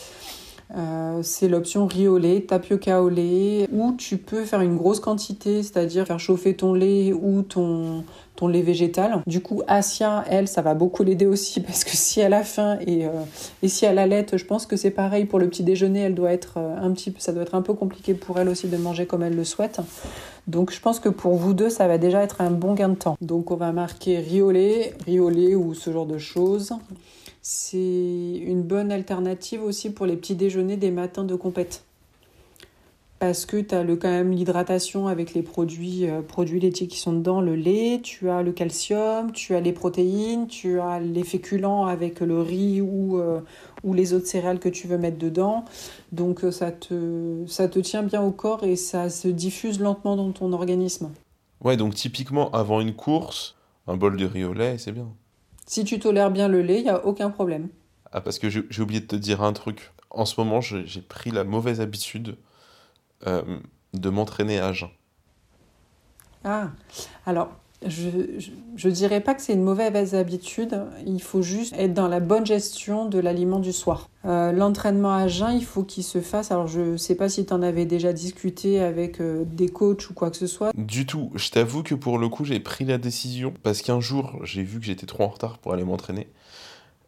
Euh, 0.76 1.20
c'est 1.22 1.48
l'option 1.48 1.86
riz 1.86 2.08
au 2.08 2.18
lait, 2.18 2.40
tapioca 2.42 3.02
au 3.02 3.08
lait, 3.08 3.68
où 3.72 3.92
tu 3.92 4.18
peux 4.18 4.44
faire 4.44 4.60
une 4.60 4.76
grosse 4.76 5.00
quantité, 5.00 5.62
c'est-à-dire 5.62 6.06
faire 6.06 6.20
chauffer 6.20 6.54
ton 6.54 6.74
lait 6.74 7.12
ou 7.14 7.42
ton, 7.42 8.04
ton 8.36 8.48
lait 8.48 8.60
végétal. 8.60 9.22
Du 9.26 9.40
coup, 9.40 9.62
Asia, 9.66 10.24
elle, 10.28 10.46
ça 10.46 10.60
va 10.60 10.74
beaucoup 10.74 11.02
l'aider 11.04 11.26
aussi 11.26 11.60
parce 11.62 11.84
que 11.84 11.96
si 11.96 12.20
elle 12.20 12.34
a 12.34 12.44
faim 12.44 12.78
et, 12.86 13.06
euh, 13.06 13.10
et 13.62 13.68
si 13.68 13.86
elle 13.86 13.98
allait, 13.98 14.26
je 14.32 14.44
pense 14.44 14.66
que 14.66 14.76
c'est 14.76 14.90
pareil 14.90 15.24
pour 15.24 15.38
le 15.38 15.48
petit 15.48 15.62
déjeuner. 15.62 16.00
Elle 16.00 16.14
doit 16.14 16.32
être 16.32 16.54
euh, 16.58 16.76
un 16.76 16.92
petit, 16.92 17.14
ça 17.18 17.32
doit 17.32 17.42
être 17.42 17.54
un 17.54 17.62
peu 17.62 17.72
compliqué 17.72 18.12
pour 18.12 18.38
elle 18.38 18.48
aussi 18.48 18.68
de 18.68 18.76
manger 18.76 19.06
comme 19.06 19.22
elle 19.22 19.36
le 19.36 19.44
souhaite. 19.44 19.80
Donc, 20.46 20.72
je 20.72 20.80
pense 20.80 21.00
que 21.00 21.08
pour 21.08 21.34
vous 21.34 21.54
deux, 21.54 21.70
ça 21.70 21.88
va 21.88 21.98
déjà 21.98 22.22
être 22.22 22.40
un 22.40 22.50
bon 22.50 22.74
gain 22.74 22.88
de 22.90 22.94
temps. 22.94 23.16
Donc, 23.20 23.50
on 23.50 23.56
va 23.56 23.72
marquer 23.72 24.22
au 24.40 24.50
lait 24.50 24.94
ou 25.54 25.74
ce 25.74 25.92
genre 25.92 26.06
de 26.06 26.18
choses. 26.18 26.72
C'est 27.50 27.78
une 27.78 28.62
bonne 28.62 28.92
alternative 28.92 29.62
aussi 29.62 29.88
pour 29.88 30.04
les 30.04 30.16
petits 30.16 30.34
déjeuners 30.34 30.76
des 30.76 30.90
matins 30.90 31.24
de 31.24 31.34
compète. 31.34 31.82
Parce 33.20 33.46
que 33.46 33.56
tu 33.56 33.74
as 33.74 33.84
le, 33.84 33.96
quand 33.96 34.10
même 34.10 34.32
l'hydratation 34.32 35.08
avec 35.08 35.32
les 35.32 35.40
produits, 35.40 36.06
euh, 36.06 36.20
produits 36.20 36.60
laitiers 36.60 36.88
qui 36.88 36.98
sont 36.98 37.14
dedans, 37.14 37.40
le 37.40 37.56
lait, 37.56 38.00
tu 38.02 38.28
as 38.28 38.42
le 38.42 38.52
calcium, 38.52 39.32
tu 39.32 39.54
as 39.54 39.60
les 39.60 39.72
protéines, 39.72 40.46
tu 40.46 40.78
as 40.78 41.00
les 41.00 41.24
féculents 41.24 41.86
avec 41.86 42.20
le 42.20 42.42
riz 42.42 42.82
ou, 42.82 43.18
euh, 43.18 43.40
ou 43.82 43.94
les 43.94 44.12
autres 44.12 44.26
céréales 44.26 44.58
que 44.58 44.68
tu 44.68 44.86
veux 44.86 44.98
mettre 44.98 45.16
dedans. 45.16 45.64
Donc 46.12 46.44
euh, 46.44 46.50
ça 46.50 46.70
te, 46.70 47.44
ça 47.46 47.66
te 47.66 47.78
tient 47.78 48.02
bien 48.02 48.20
au 48.20 48.30
corps 48.30 48.62
et 48.62 48.76
ça 48.76 49.08
se 49.08 49.26
diffuse 49.26 49.80
lentement 49.80 50.16
dans 50.16 50.32
ton 50.32 50.52
organisme. 50.52 51.12
Ouais, 51.64 51.78
donc 51.78 51.94
typiquement 51.94 52.50
avant 52.50 52.82
une 52.82 52.92
course, 52.92 53.56
un 53.86 53.96
bol 53.96 54.18
de 54.18 54.26
riz 54.26 54.44
au 54.44 54.52
lait, 54.52 54.76
c'est 54.76 54.92
bien. 54.92 55.08
Si 55.68 55.84
tu 55.84 55.98
tolères 55.98 56.30
bien 56.30 56.48
le 56.48 56.62
lait, 56.62 56.78
il 56.78 56.84
n'y 56.84 56.88
a 56.88 57.04
aucun 57.04 57.28
problème. 57.28 57.68
Ah, 58.10 58.22
parce 58.22 58.38
que 58.38 58.48
j'ai 58.48 58.80
oublié 58.80 59.00
de 59.00 59.06
te 59.06 59.16
dire 59.16 59.42
un 59.42 59.52
truc. 59.52 59.92
En 60.08 60.24
ce 60.24 60.40
moment, 60.40 60.62
j'ai 60.62 61.02
pris 61.02 61.30
la 61.30 61.44
mauvaise 61.44 61.82
habitude 61.82 62.38
euh, 63.26 63.60
de 63.92 64.08
m'entraîner 64.08 64.60
à 64.60 64.72
jeun. 64.72 64.88
Ah, 66.42 66.70
alors 67.26 67.50
je, 67.86 68.08
je, 68.76 68.88
dirais 68.88 69.20
pas 69.20 69.34
que 69.34 69.42
c'est 69.42 69.52
une 69.52 69.62
mauvaise 69.62 70.14
habitude, 70.14 70.82
il 71.06 71.22
faut 71.22 71.42
juste 71.42 71.74
être 71.78 71.94
dans 71.94 72.08
la 72.08 72.18
bonne 72.18 72.44
gestion 72.44 73.06
de 73.06 73.18
l'aliment 73.18 73.60
du 73.60 73.72
soir. 73.72 74.08
Euh, 74.24 74.50
l'entraînement 74.50 75.14
à 75.14 75.28
jeun, 75.28 75.56
il 75.56 75.64
faut 75.64 75.84
qu'il 75.84 76.02
se 76.02 76.20
fasse. 76.20 76.50
Alors 76.50 76.66
je 76.66 76.96
sais 76.96 77.14
pas 77.14 77.28
si 77.28 77.46
tu 77.46 77.52
en 77.52 77.62
avais 77.62 77.84
déjà 77.84 78.12
discuté 78.12 78.80
avec 78.80 79.20
euh, 79.20 79.44
des 79.44 79.68
coachs 79.68 80.10
ou 80.10 80.14
quoi 80.14 80.30
que 80.30 80.36
ce 80.36 80.48
soit. 80.48 80.72
Du 80.76 81.06
tout, 81.06 81.30
je 81.34 81.50
t'avoue 81.50 81.82
que 81.82 81.94
pour 81.94 82.18
le 82.18 82.28
coup 82.28 82.44
j'ai 82.44 82.58
pris 82.58 82.84
la 82.84 82.98
décision 82.98 83.54
parce 83.62 83.82
qu'un 83.82 84.00
jour 84.00 84.40
j'ai 84.42 84.64
vu 84.64 84.80
que 84.80 84.86
j'étais 84.86 85.06
trop 85.06 85.22
en 85.22 85.28
retard 85.28 85.58
pour 85.58 85.72
aller 85.72 85.84
m'entraîner 85.84 86.28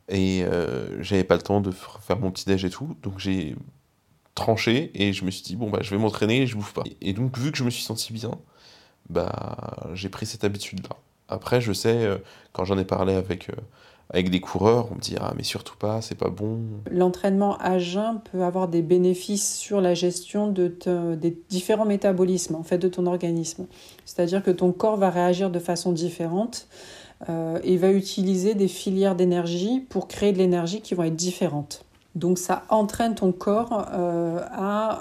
et 0.08 0.42
euh, 0.44 1.02
j'avais 1.02 1.24
pas 1.24 1.36
le 1.36 1.42
temps 1.42 1.60
de 1.60 1.70
faire 1.70 2.18
mon 2.18 2.30
petit 2.30 2.44
déj 2.44 2.64
et 2.64 2.70
tout, 2.70 2.96
donc 3.02 3.18
j'ai 3.18 3.54
tranché 4.34 4.90
et 4.94 5.12
je 5.12 5.24
me 5.24 5.30
suis 5.30 5.42
dit 5.42 5.56
bon 5.56 5.70
bah 5.70 5.80
je 5.82 5.90
vais 5.90 5.98
m'entraîner 5.98 6.42
et 6.42 6.46
je 6.46 6.56
bouffe 6.56 6.74
pas. 6.74 6.84
Et 7.00 7.12
donc 7.12 7.38
vu 7.38 7.52
que 7.52 7.58
je 7.58 7.64
me 7.64 7.70
suis 7.70 7.82
senti 7.84 8.12
bien, 8.12 8.32
bah, 9.10 9.88
j'ai 9.94 10.08
pris 10.08 10.26
cette 10.26 10.44
habitude-là. 10.44 10.96
Après, 11.28 11.60
je 11.60 11.72
sais, 11.72 12.04
euh, 12.04 12.18
quand 12.52 12.64
j'en 12.64 12.76
ai 12.76 12.84
parlé 12.84 13.14
avec, 13.14 13.50
euh, 13.50 13.54
avec 14.10 14.30
des 14.30 14.40
coureurs, 14.40 14.88
on 14.90 14.96
me 14.96 15.00
dit 15.00 15.14
Ah, 15.20 15.32
mais 15.36 15.44
surtout 15.44 15.76
pas, 15.76 16.02
c'est 16.02 16.16
pas 16.16 16.28
bon. 16.28 16.58
L'entraînement 16.90 17.56
à 17.58 17.78
jeun 17.78 18.20
peut 18.30 18.42
avoir 18.42 18.68
des 18.68 18.82
bénéfices 18.82 19.54
sur 19.56 19.80
la 19.80 19.94
gestion 19.94 20.48
de 20.48 20.74
des 21.14 21.38
différents 21.48 21.84
métabolismes 21.84 22.56
en 22.56 22.64
fait, 22.64 22.78
de 22.78 22.88
ton 22.88 23.06
organisme. 23.06 23.66
C'est-à-dire 24.04 24.42
que 24.42 24.50
ton 24.50 24.72
corps 24.72 24.96
va 24.96 25.10
réagir 25.10 25.50
de 25.50 25.60
façon 25.60 25.92
différente 25.92 26.66
euh, 27.28 27.60
et 27.62 27.76
va 27.76 27.92
utiliser 27.92 28.54
des 28.54 28.68
filières 28.68 29.14
d'énergie 29.14 29.80
pour 29.80 30.08
créer 30.08 30.32
de 30.32 30.38
l'énergie 30.38 30.80
qui 30.80 30.94
vont 30.94 31.04
être 31.04 31.16
différentes. 31.16 31.84
Donc 32.16 32.38
ça 32.38 32.64
entraîne 32.70 33.14
ton 33.14 33.30
corps 33.30 33.72
à 33.72 34.98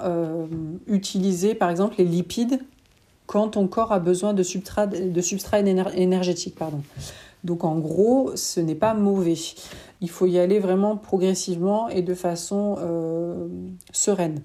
utiliser 0.86 1.56
par 1.56 1.68
exemple 1.68 1.96
les 1.98 2.04
lipides 2.04 2.60
quand 3.30 3.50
ton 3.50 3.68
corps 3.68 3.92
a 3.92 4.00
besoin 4.00 4.34
de 4.34 4.42
substrat, 4.42 4.88
de 4.88 5.20
substrat 5.20 5.60
énergétique. 5.60 6.56
Pardon. 6.56 6.82
Donc 7.44 7.62
en 7.62 7.78
gros, 7.78 8.32
ce 8.34 8.58
n'est 8.58 8.74
pas 8.74 8.92
mauvais. 8.92 9.36
Il 10.00 10.10
faut 10.10 10.26
y 10.26 10.36
aller 10.40 10.58
vraiment 10.58 10.96
progressivement 10.96 11.88
et 11.88 12.02
de 12.02 12.14
façon 12.14 12.76
euh, 12.80 13.46
sereine. 13.92 14.42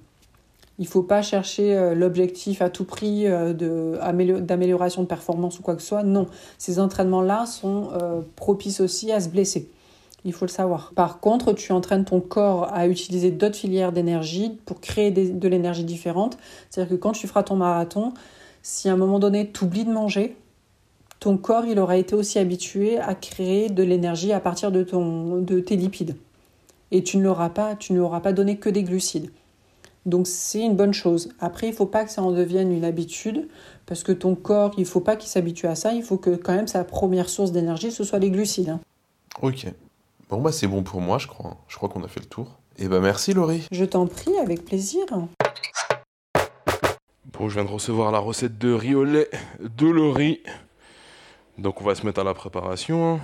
Il 0.78 0.84
ne 0.84 0.88
faut 0.88 1.02
pas 1.02 1.24
chercher 1.24 1.76
euh, 1.76 1.96
l'objectif 1.96 2.62
à 2.62 2.70
tout 2.70 2.84
prix 2.84 3.26
euh, 3.26 3.54
d'amélioration 4.40 5.02
de, 5.02 5.08
performance 5.08 5.58
ou 5.58 5.64
quoi 5.64 5.76
que 5.76 5.82
ce 5.82 5.88
soit. 5.88 6.04
Non, 6.04 6.28
ces 6.60 6.80
entraînements-là 6.80 7.48
sont 7.48 7.90
propices 8.36 8.82
aussi 8.82 9.12
à 9.12 9.20
se 9.20 9.30
blesser. 9.30 9.68
Il 10.26 10.34
faut 10.34 10.46
le 10.46 10.52
savoir. 10.52 10.92
Par 10.96 11.20
contre, 11.20 11.54
tu 11.54 11.72
entraînes 11.72 12.06
ton 12.06 12.22
corps 12.22 12.72
à 12.72 12.88
utiliser 12.88 13.32
d'autres 13.32 13.58
filières 13.58 13.92
d'énergie 13.92 14.60
pour 14.68 14.80
créer 14.80 15.10
de 15.10 15.48
l'énergie 15.48 15.86
différente. 15.86 16.38
C'est-à-dire 16.70 16.96
que 16.96 17.02
quand 17.02 17.14
tu 17.14 17.28
feras 17.28 17.42
ton 17.42 17.56
marathon, 17.56 18.14
si 18.66 18.90
à 18.90 18.94
un 18.94 18.98
moment 18.98 19.20
donné 19.20 19.52
tu 19.52 19.64
oublies 19.64 19.86
de 19.86 19.92
manger, 19.92 20.36
ton 21.20 21.38
corps 21.38 21.66
il 21.66 21.78
aura 21.78 21.98
été 21.98 22.16
aussi 22.16 22.40
habitué 22.40 22.98
à 22.98 23.14
créer 23.14 23.70
de 23.70 23.84
l'énergie 23.84 24.34
à 24.34 24.40
partir 24.40 24.72
de, 24.72 24.82
ton, 24.82 25.40
de 25.40 25.60
tes 25.60 25.76
lipides. 25.76 26.16
Et 26.90 27.04
tu 27.04 27.18
ne 27.18 27.24
l'auras 27.24 27.50
pas, 27.50 27.76
tu 27.76 27.94
ne 27.94 28.00
auras 28.00 28.22
pas 28.22 28.34
donné 28.34 28.58
que 28.58 28.70
des 28.70 28.82
glucides. 28.82 29.30
Donc 30.08 30.26
c'est 30.26 30.62
une 30.62 30.76
bonne 30.76 30.96
chose. 30.96 31.30
Après, 31.40 31.68
il 31.68 31.72
ne 31.72 31.76
faut 31.76 31.86
pas 31.86 32.06
que 32.06 32.12
ça 32.12 32.24
en 32.24 32.32
devienne 32.32 32.72
une 32.72 32.86
habitude, 32.86 33.48
parce 33.86 34.02
que 34.02 34.12
ton 34.12 34.34
corps, 34.34 34.72
il 34.78 34.82
ne 34.82 34.86
faut 34.86 35.00
pas 35.00 35.16
qu'il 35.16 35.30
s'habitue 35.30 35.68
à 35.68 35.76
ça, 35.76 35.94
il 35.94 36.02
faut 36.02 36.18
que 36.18 36.32
quand 36.32 36.56
même 36.56 36.68
sa 36.68 36.84
première 36.84 37.30
source 37.30 37.52
d'énergie, 37.52 37.92
ce 37.92 38.04
soit 38.04 38.20
les 38.20 38.32
glucides. 38.32 38.70
Hein. 38.70 38.80
Ok. 39.44 39.68
Bon, 40.30 40.42
bah 40.42 40.52
c'est 40.52 40.68
bon 40.68 40.82
pour 40.82 41.02
moi, 41.02 41.20
je 41.20 41.28
crois. 41.28 41.58
Je 41.68 41.78
crois 41.78 41.88
qu'on 41.88 42.04
a 42.04 42.08
fait 42.08 42.20
le 42.20 42.26
tour. 42.26 42.48
Eh 42.80 42.88
bah 42.88 43.00
merci 43.00 43.34
Laurie. 43.34 43.68
Je 43.72 43.86
t'en 43.86 44.08
prie, 44.08 44.36
avec 44.40 44.66
plaisir. 44.66 45.06
Bon, 47.38 47.50
je 47.50 47.56
viens 47.56 47.66
de 47.66 47.70
recevoir 47.70 48.14
la 48.14 48.20
recette 48.20 48.58
de 48.58 48.72
riz 48.72 48.96
au 48.96 49.04
lait 49.04 49.30
de 49.60 49.88
Laurie. 49.88 50.42
Donc 51.58 51.82
on 51.82 51.84
va 51.84 51.94
se 51.94 52.06
mettre 52.06 52.22
à 52.22 52.24
la 52.24 52.34
préparation. 52.34 53.20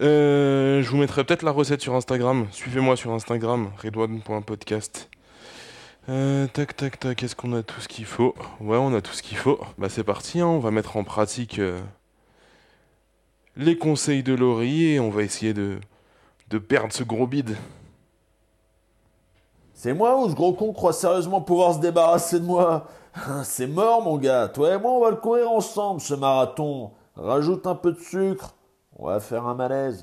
Euh, 0.00 0.80
je 0.80 0.88
vous 0.90 0.96
mettrai 0.96 1.24
peut-être 1.24 1.42
la 1.42 1.50
recette 1.50 1.80
sur 1.80 1.96
Instagram. 1.96 2.46
Suivez-moi 2.52 2.94
sur 2.94 3.10
Instagram, 3.10 3.72
redouane.podcast. 3.82 5.10
Euh, 6.08 6.46
tac, 6.46 6.76
tac, 6.76 7.00
tac, 7.00 7.20
est-ce 7.20 7.34
qu'on 7.34 7.52
a 7.52 7.64
tout 7.64 7.80
ce 7.80 7.88
qu'il 7.88 8.04
faut? 8.04 8.36
Ouais, 8.60 8.76
on 8.76 8.94
a 8.94 9.00
tout 9.00 9.12
ce 9.12 9.22
qu'il 9.22 9.36
faut. 9.36 9.58
Bah 9.76 9.88
c'est 9.88 10.04
parti, 10.04 10.40
hein. 10.40 10.46
on 10.46 10.60
va 10.60 10.70
mettre 10.70 10.96
en 10.96 11.02
pratique 11.02 11.58
euh, 11.58 11.80
les 13.56 13.76
conseils 13.76 14.22
de 14.22 14.34
Laurie 14.34 14.92
et 14.92 15.00
on 15.00 15.10
va 15.10 15.24
essayer 15.24 15.52
de, 15.52 15.80
de 16.48 16.58
perdre 16.58 16.92
ce 16.92 17.02
gros 17.02 17.26
bide. 17.26 17.56
C'est 19.80 19.94
moi 19.94 20.18
ou 20.18 20.28
ce 20.28 20.34
gros 20.34 20.54
con 20.54 20.72
croit 20.72 20.92
sérieusement 20.92 21.40
pouvoir 21.40 21.74
se 21.74 21.78
débarrasser 21.78 22.40
de 22.40 22.44
moi? 22.44 22.88
C'est 23.44 23.68
mort, 23.68 24.02
mon 24.02 24.16
gars. 24.18 24.48
Toi 24.48 24.74
et 24.74 24.78
moi, 24.80 24.90
on 24.90 25.00
va 25.00 25.10
le 25.10 25.16
courir 25.18 25.52
ensemble, 25.52 26.00
ce 26.00 26.14
marathon. 26.14 26.90
Rajoute 27.14 27.64
un 27.64 27.76
peu 27.76 27.92
de 27.92 28.00
sucre. 28.00 28.56
On 28.96 29.06
va 29.06 29.20
faire 29.20 29.46
un 29.46 29.54
malaise. 29.54 30.02